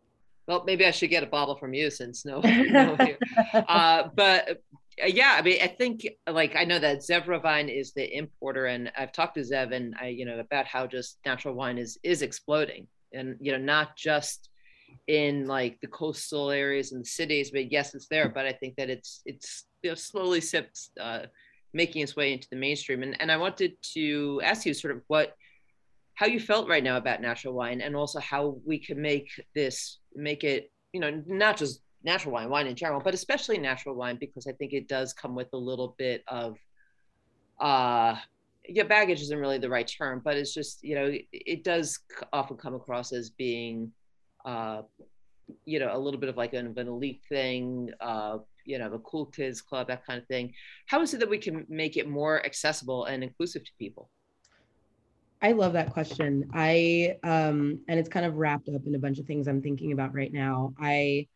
[0.46, 2.96] Well, maybe I should get a bottle from you since no, no.
[3.54, 4.62] Uh, but
[5.02, 8.66] uh, yeah, I mean, I think like I know that Zev Rovine is the importer,
[8.66, 11.98] and I've talked to Zev and I, you know, about how just natural wine is
[12.02, 14.50] is exploding, and you know, not just
[15.06, 18.28] in like the coastal areas and the cities, but yes, it's there.
[18.28, 21.26] But I think that it's it's you know slowly sips, uh,
[21.72, 23.02] making its way into the mainstream.
[23.02, 25.34] And and I wanted to ask you sort of what
[26.14, 29.98] how you felt right now about natural wine, and also how we can make this
[30.14, 34.16] make it you know not just natural wine, wine in general, but especially natural wine
[34.18, 36.56] because I think it does come with a little bit of
[37.60, 38.16] uh
[38.68, 41.98] yeah, baggage isn't really the right term, but it's just, you know, it, does
[42.32, 43.90] often come across as being
[44.44, 44.82] uh
[45.64, 48.98] you know, a little bit of like an, an elite thing, uh, you know, a
[49.00, 50.54] cool kids club, that kind of thing.
[50.86, 54.10] How is it that we can make it more accessible and inclusive to people?
[55.42, 56.50] I love that question.
[56.52, 59.92] I um and it's kind of wrapped up in a bunch of things I'm thinking
[59.92, 60.74] about right now.
[60.78, 61.26] I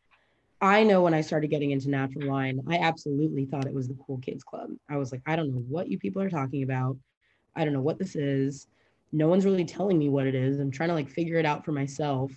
[0.60, 3.98] I know when I started getting into natural wine, I absolutely thought it was the
[4.06, 4.70] cool kids club.
[4.88, 6.96] I was like, I don't know what you people are talking about.
[7.56, 8.66] I don't know what this is.
[9.12, 10.58] No one's really telling me what it is.
[10.58, 12.32] I'm trying to like figure it out for myself.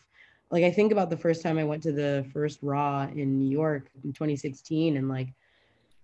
[0.49, 3.49] Like I think about the first time I went to the first raw in New
[3.49, 5.27] York in 2016 and like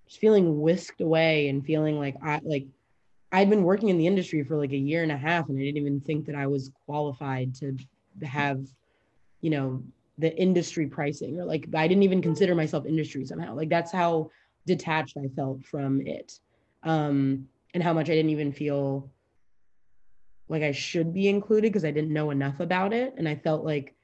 [0.07, 2.65] just feeling whisked away and feeling like I like
[3.31, 5.61] I'd been working in the industry for like a year and a half and I
[5.61, 7.75] didn't even think that I was qualified to
[8.23, 8.59] have,
[9.41, 9.81] you know,
[10.19, 13.55] the industry pricing or like I didn't even consider myself industry somehow.
[13.55, 14.29] Like that's how
[14.67, 16.39] detached I felt from it.
[16.83, 19.09] Um, and how much I didn't even feel
[20.47, 23.15] like I should be included because I didn't know enough about it.
[23.17, 23.95] And I felt like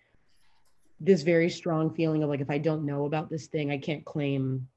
[1.00, 4.04] this very strong feeling of like if I don't know about this thing, I can't
[4.06, 4.68] claim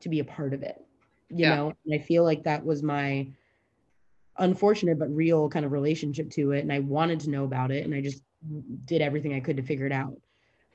[0.00, 0.80] to be a part of it.
[1.28, 1.56] You Yeah.
[1.56, 3.26] know, and I feel like that was my
[4.38, 6.60] unfortunate but real kind of relationship to it.
[6.60, 8.22] And I wanted to know about it and I just
[8.84, 10.14] did everything I could to figure it out.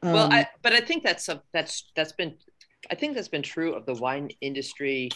[0.02, 2.36] well, Um, I, but I think that's some, that's that's been
[2.90, 5.10] I think that's been true of the wine industry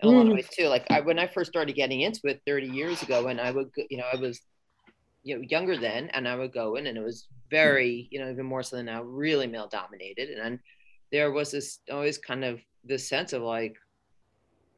[0.00, 0.66] in a lot of ways too.
[0.66, 3.70] Like I when I first started getting into it 30 years ago, and I would
[3.88, 4.40] you know I was
[5.22, 8.30] you know younger then, and I would go in, and it was very you know
[8.30, 10.58] even more so than now really male dominated, and
[11.12, 13.76] there was this always kind of this sense of like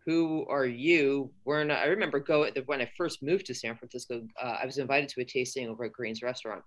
[0.06, 1.30] who are you?
[1.46, 1.78] We're not.
[1.78, 4.26] I remember go when I first moved to San Francisco.
[4.42, 6.62] Uh, I was invited to a tasting over at Green's Restaurant,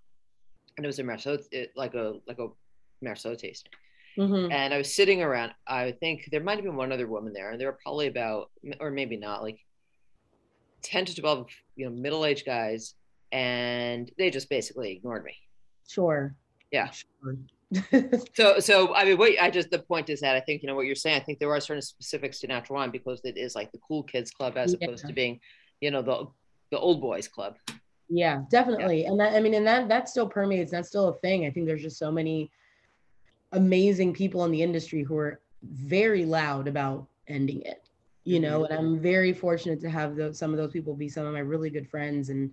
[0.76, 2.48] and it was a Meursault, it, like a like a
[3.04, 3.70] Meursault tasting.
[4.18, 4.52] mhm.
[4.52, 5.52] And I was sitting around.
[5.68, 8.50] I think there might have been one other woman there, and there were probably about,
[8.80, 9.60] or maybe not, like
[10.82, 11.46] ten to twelve,
[11.76, 12.94] you know, middle-aged guys,
[13.30, 15.36] and they just basically ignored me.
[15.88, 16.34] Sure.
[16.70, 16.90] Yeah.
[16.90, 17.36] Sure.
[18.34, 19.38] So, so I mean, wait.
[19.38, 21.20] I just the point is that I think you know what you're saying.
[21.20, 24.02] I think there are certain specifics to natural wine because it is like the cool
[24.02, 24.86] kids club as Yeah.
[24.86, 25.38] opposed to being,
[25.82, 26.26] you know, the
[26.70, 27.56] the old boys club.
[28.08, 29.04] Yeah, definitely.
[29.04, 30.70] And that I mean, and that that still permeates.
[30.70, 31.44] That's still a thing.
[31.44, 32.50] I think there's just so many
[33.52, 37.88] amazing people in the industry who are very loud about ending it.
[38.24, 38.72] You know, mm-hmm.
[38.72, 41.40] and I'm very fortunate to have those some of those people be some of my
[41.40, 42.50] really good friends and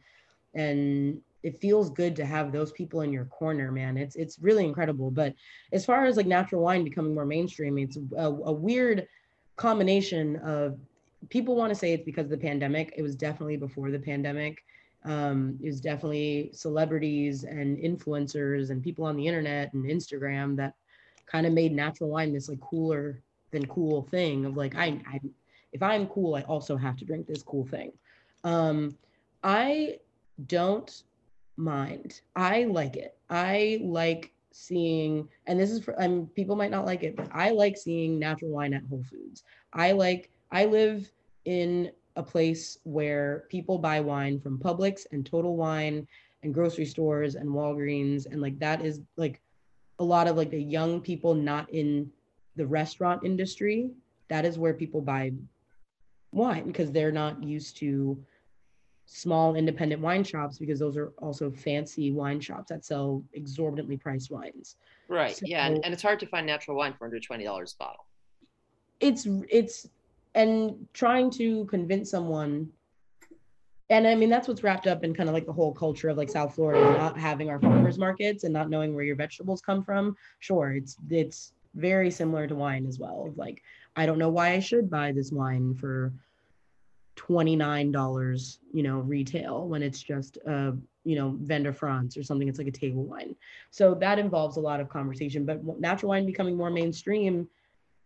[0.53, 3.97] and it feels good to have those people in your corner, man.
[3.97, 5.11] It's it's really incredible.
[5.11, 5.35] But
[5.71, 9.07] as far as like natural wine becoming more mainstream, it's a, a weird
[9.55, 10.79] combination of
[11.29, 12.93] people want to say it's because of the pandemic.
[12.97, 14.63] It was definitely before the pandemic
[15.05, 20.73] um, was definitely celebrities and influencers and people on the internet and Instagram that
[21.27, 23.21] kind of made natural wine this like cooler
[23.51, 25.19] than cool thing of like I, I
[25.73, 27.91] if I'm cool, I also have to drink this cool thing.
[28.43, 28.97] Um,
[29.43, 29.97] I
[30.47, 31.03] don't
[31.57, 32.21] mind.
[32.35, 33.17] I like it.
[33.29, 37.51] I like seeing, and this is for um, people might not like it, but I
[37.51, 39.43] like seeing natural wine at Whole Foods.
[39.73, 40.29] I like.
[40.51, 41.11] I live
[41.45, 46.07] in a place where people buy wine from Publix and Total Wine
[46.43, 49.41] and grocery stores and Walgreens and like that is like
[49.99, 52.09] a lot of like the young people not in
[52.55, 53.89] the restaurant industry
[54.27, 55.31] that is where people buy
[56.31, 58.17] wine because they're not used to
[59.05, 64.31] small independent wine shops because those are also fancy wine shops that sell exorbitantly priced
[64.31, 64.77] wines
[65.07, 65.39] Right.
[65.43, 68.05] yeah, and, and it's hard to find natural wine for under twenty dollars a bottle.
[68.99, 69.87] it's it's
[70.33, 72.69] and trying to convince someone
[73.91, 76.17] and I mean that's what's wrapped up in kind of like the whole culture of
[76.17, 79.83] like South Florida not having our farmers markets and not knowing where your vegetables come
[79.83, 80.15] from.
[80.39, 83.31] Sure, it's it's very similar to wine as well.
[83.35, 83.61] Like
[83.95, 86.11] I don't know why I should buy this wine for
[87.15, 92.47] $29, you know, retail when it's just a, you know, Vin de France or something.
[92.47, 93.35] It's like a table wine.
[93.71, 97.47] So that involves a lot of conversation, but natural wine becoming more mainstream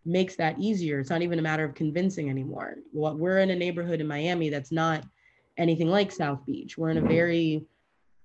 [0.06, 1.00] makes that easier.
[1.00, 2.78] It's not even a matter of convincing anymore.
[2.94, 5.04] Well, we're in a neighborhood in Miami that's not
[5.58, 6.78] anything like South Beach.
[6.78, 7.66] We're in a very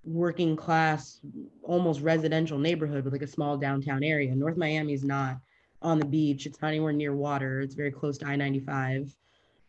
[0.05, 1.21] working class,
[1.63, 4.35] almost residential neighborhood with like a small downtown area.
[4.35, 5.39] North Miami is not
[5.83, 6.47] on the beach.
[6.47, 7.61] It's not anywhere near water.
[7.61, 9.15] It's very close to I 95.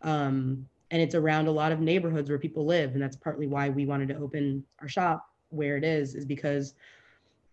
[0.01, 2.93] Um, and it's around a lot of neighborhoods where people live.
[2.93, 6.75] And that's partly why we wanted to open our shop where it is, is because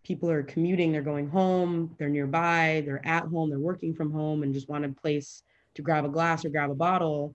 [0.05, 4.43] people are commuting, they're going home, they're nearby, they're at home, they're working from home,
[4.43, 5.43] and just want a place
[5.75, 7.35] to grab a glass or grab a bottle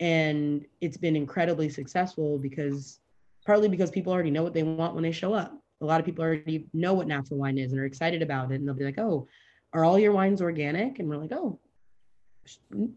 [0.00, 3.00] and it's been incredibly successful because
[3.46, 6.06] partly because people already know what they want when they show up a lot of
[6.06, 8.84] people already know what natural wine is and are excited about it and they'll be
[8.84, 9.26] like oh
[9.72, 11.58] are all your wines organic and we're like oh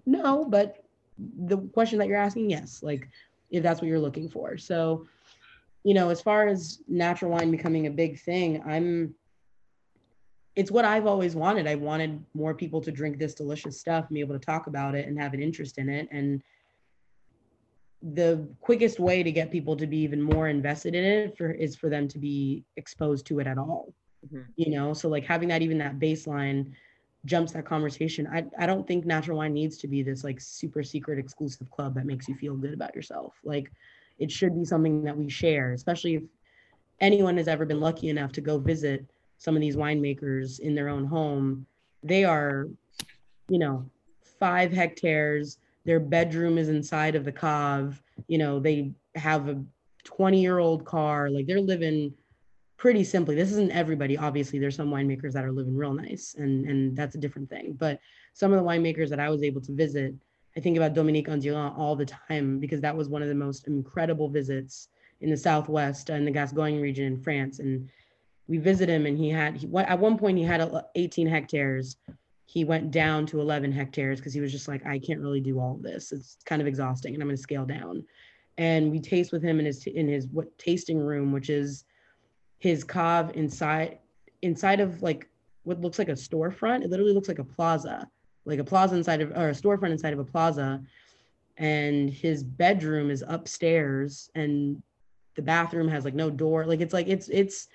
[0.05, 0.83] no but
[1.45, 3.07] the question that you're asking yes like
[3.49, 4.57] if that's what you're looking for.
[4.57, 5.07] So
[5.84, 9.13] you know as far as natural wine becoming a big thing i'm
[10.55, 11.68] it's what i've always wanted.
[11.68, 14.95] I wanted more people to drink this delicious stuff and be able to talk about
[14.95, 16.09] it and have an interest in it.
[16.11, 16.41] And
[18.01, 21.76] the quickest way to get people to be even more invested in it for is
[21.76, 23.93] for them to be exposed to it at all.
[24.26, 24.49] Mm-hmm.
[24.55, 26.72] you know so like having that even that baseline
[27.28, 28.25] jumps that conversation.
[28.28, 31.93] I, I don't think natural wine needs to be this like super secret exclusive club
[31.95, 33.36] that makes you feel good about yourself.
[33.43, 33.71] Like
[34.17, 36.23] it should be something that we share especially if
[36.99, 39.05] anyone has ever been lucky enough to go visit
[39.38, 41.67] some of these winemakers in their own home.
[42.01, 42.67] They are
[43.49, 43.86] you know
[44.39, 45.59] five hectares.
[45.86, 48.01] Their bedroom is inside of the cave.
[48.28, 49.61] You know they have a
[50.05, 51.30] 20 year old car.
[51.30, 52.13] Like they're living
[52.78, 56.65] pretty simply this isn't everybody obviously there's some winemakers that are living real nice and
[56.65, 57.99] and that's a different thing but
[58.34, 60.13] some of the winemakers that i was able to visit
[60.55, 63.67] i think about dominique Andiran all the time because that was one of the most
[63.67, 64.89] incredible visits
[65.21, 67.89] in the southwest and the gascogne region in france and
[68.47, 71.97] we visited him and he had he, at one point he had uh, 18 hectares
[72.47, 75.59] he went down to 11 hectares because he was just like, I can't really do
[75.59, 76.13] all of this.
[76.13, 78.05] It's kind of exhausting and I'm going to scale down.
[78.57, 81.84] And we taste with him in his, in his what tasting room, which is
[82.59, 83.99] his cave inside,
[84.41, 85.29] inside of like
[85.63, 86.83] what looks like a storefront.
[86.83, 88.07] It literally looks like a plaza,
[88.45, 90.81] like a plaza inside of, or a storefront inside of a plaza.
[91.57, 94.81] And his bedroom is upstairs and
[95.35, 96.65] the bathroom has like no door.
[96.65, 97.67] Like it's like, it's, it's,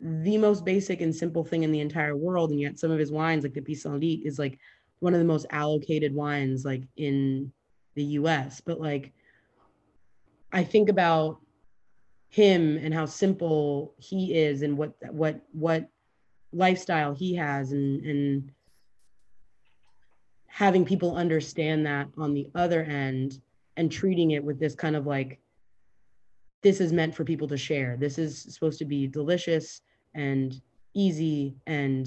[0.00, 3.10] the most basic and simple thing in the entire world and yet some of his
[3.10, 4.58] wines like the pissenlit is like
[4.98, 7.50] one of the most allocated wines like in
[7.94, 9.12] the us but like
[10.52, 11.40] i think about
[12.36, 15.88] him and how simple he is and what what what
[16.52, 18.52] lifestyle he has and and
[20.46, 23.40] having people understand that on the other end
[23.78, 25.40] and treating it with this kind of like
[26.62, 27.96] this is meant for people to share.
[27.96, 29.80] This is supposed to be delicious
[30.14, 30.60] and
[30.92, 32.06] easy and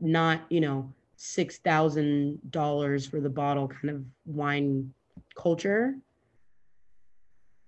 [0.00, 4.92] not, you know, $6,000 for the bottle kind of wine
[5.34, 5.94] culture.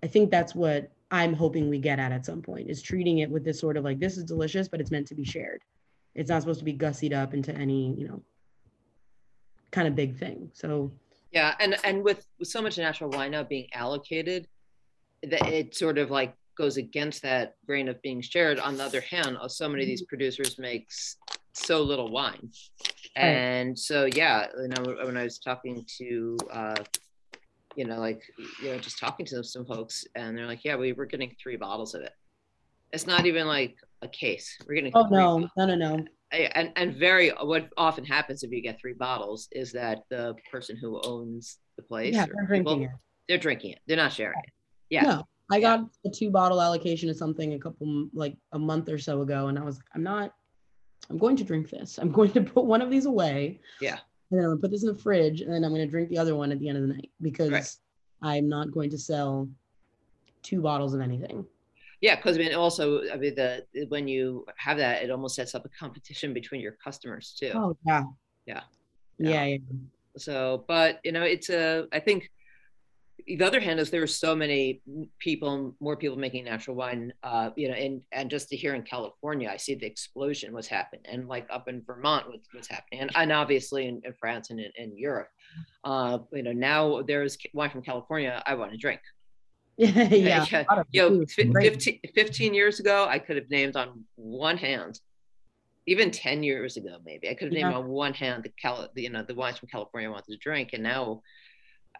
[0.02, 0.90] I think that's what
[1.20, 3.84] I'm hoping we get at at some point is treating it with this sort of
[3.84, 5.60] like, this is delicious, but it's meant to be shared.
[6.14, 8.20] It's not supposed to be gussied up into any, you know,
[9.70, 10.50] kind of big thing.
[10.52, 10.90] So,
[11.30, 11.54] yeah.
[11.60, 14.48] And, and with, with so much natural wine now being allocated,
[15.22, 18.58] that it sort of like goes against that grain of being shared.
[18.58, 20.08] On the other hand, uh, so many of these mm-hmm.
[20.08, 20.88] producers make
[21.52, 22.50] so little wine,
[23.16, 26.82] and so yeah, you know, when I was talking to, uh,
[27.76, 28.22] you know, like
[28.62, 31.56] you know, just talking to some folks, and they're like, yeah, we were getting three
[31.56, 32.12] bottles of it.
[32.92, 34.56] It's not even like a case.
[34.66, 34.92] We're getting.
[34.94, 36.04] Oh no, no, no, no.
[36.32, 40.76] And and very what often happens if you get three bottles is that the person
[40.76, 42.90] who owns the place, yeah, they're drinking people, it.
[43.28, 43.80] They're drinking it.
[43.86, 44.52] They're not sharing it.
[44.90, 45.02] Yeah.
[45.02, 48.98] No, I got a two bottle allocation of something a couple like a month or
[48.98, 50.32] so ago, and I was like, I'm not.
[51.10, 51.98] I'm going to drink this.
[51.98, 53.60] I'm going to put one of these away.
[53.80, 53.98] Yeah.
[54.34, 56.18] And then I'm gonna put this in the fridge, and then I'm gonna drink the
[56.18, 57.76] other one at the end of the night because right.
[58.20, 59.48] I'm not going to sell
[60.42, 61.46] two bottles of anything.
[62.00, 65.54] Yeah, because I mean, also, I mean, the when you have that, it almost sets
[65.54, 67.52] up a competition between your customers too.
[67.54, 68.02] Oh yeah.
[68.44, 68.62] Yeah.
[69.18, 69.44] Yeah.
[69.44, 69.58] yeah.
[70.16, 71.86] So, but you know, it's a.
[71.92, 72.28] I think
[73.26, 74.82] the other hand is there are so many
[75.18, 78.82] people, more people making natural wine, uh, you know, and and just to here in
[78.82, 83.00] California, I see the explosion what's happening, and like up in Vermont, what's, what's happening,
[83.02, 85.28] and, and obviously in, in France and in, in Europe,
[85.84, 89.00] uh, you know, now there's wine from California I want to drink,
[89.76, 91.30] yeah, Yeah, a lot of You know, food.
[91.30, 91.72] fif- Great.
[91.72, 95.00] 15, 15 years ago, I could have named on one hand.
[95.86, 97.76] Even 10 years ago, maybe I could have named Yeah.
[97.78, 100.38] on one hand the Cal, the, you know, the wines from California I wanted to
[100.38, 101.22] drink, and now,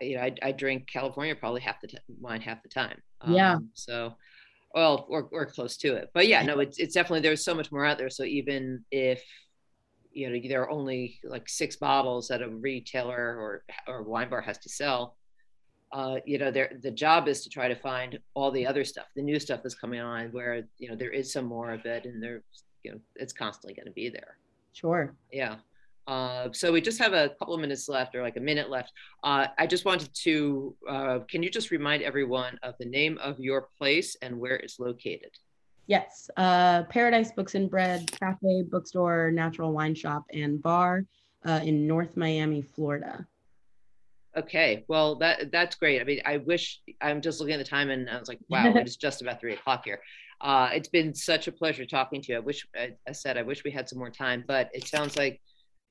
[0.01, 3.01] you know, I, I drink California probably half the t- wine half the time.
[3.27, 3.57] Yeah.
[3.57, 4.15] Um, so,
[4.75, 7.71] well, or or close to it, but yeah, no, it's it's definitely there's so much
[7.71, 8.11] more out there.
[8.11, 9.23] So even if
[10.11, 14.41] you know there are only like six bottles that a retailer or or wine bar
[14.41, 15.17] has to sell,
[15.95, 19.07] uh, you know, there the job is to try to find all the other stuff,
[19.15, 22.05] the new stuff that's coming on, where you know there is some more of it,
[22.05, 22.43] and there,
[22.83, 24.37] you know, it's constantly going to be there.
[24.73, 25.15] Sure.
[25.31, 25.57] Yeah.
[26.07, 28.93] Uh, so we just have a couple of minutes left, or like a minute left.
[29.23, 33.41] Uh, I just wanted to, uh, can you just remind everyone of the name of
[33.41, 35.31] your place and where it's located?
[35.87, 36.31] Yes.
[36.37, 41.05] Uh, Paradis Books and Bread, cafe, bookstore, natural wine shop, and bar
[41.45, 43.27] uh, in North Miami, Florida.
[44.37, 46.01] Okay, well that that's great.
[46.01, 48.73] I mean, I wish I'm just looking at the time and I was like, wow,
[48.75, 50.01] it's just about three o'clock here.
[50.41, 52.39] Uh, it's been such a pleasure talking to you.
[52.39, 55.17] I wish I, I said I wish we had some more time, but it sounds
[55.17, 55.41] like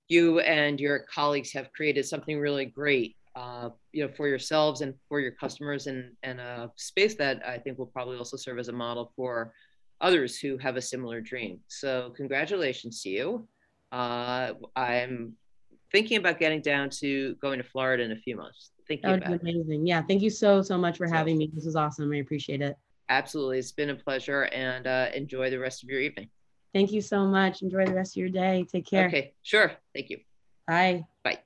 [0.09, 4.93] you and your colleagues have created something really great, uh, you know, for yourselves and
[5.09, 8.67] for your customers, and and a space that I think will probably also serve as
[8.67, 9.53] a model for
[10.01, 11.59] others who have a similar dream.
[11.67, 13.47] So congratulations to you.
[13.91, 15.33] Uh, I'm
[15.91, 18.71] thinking about getting down to going to Florida in a few months.
[18.87, 19.55] Thinking That would be it.
[19.55, 19.87] amazing.
[19.87, 20.01] Yeah.
[20.01, 21.49] Thank you so, so much for So- having me.
[21.53, 22.11] This was awesome.
[22.11, 22.75] I appreciate it.
[23.09, 26.29] Absolutely, it's been a pleasure, and uh, enjoy the rest of your evening.
[26.73, 27.61] Thank you so much.
[27.61, 28.65] Enjoy the rest of your day.
[28.71, 29.07] Take care.
[29.07, 29.71] Okay, sure.
[29.93, 30.19] Thank you.
[30.67, 31.05] Bye.
[31.23, 31.39] Bye.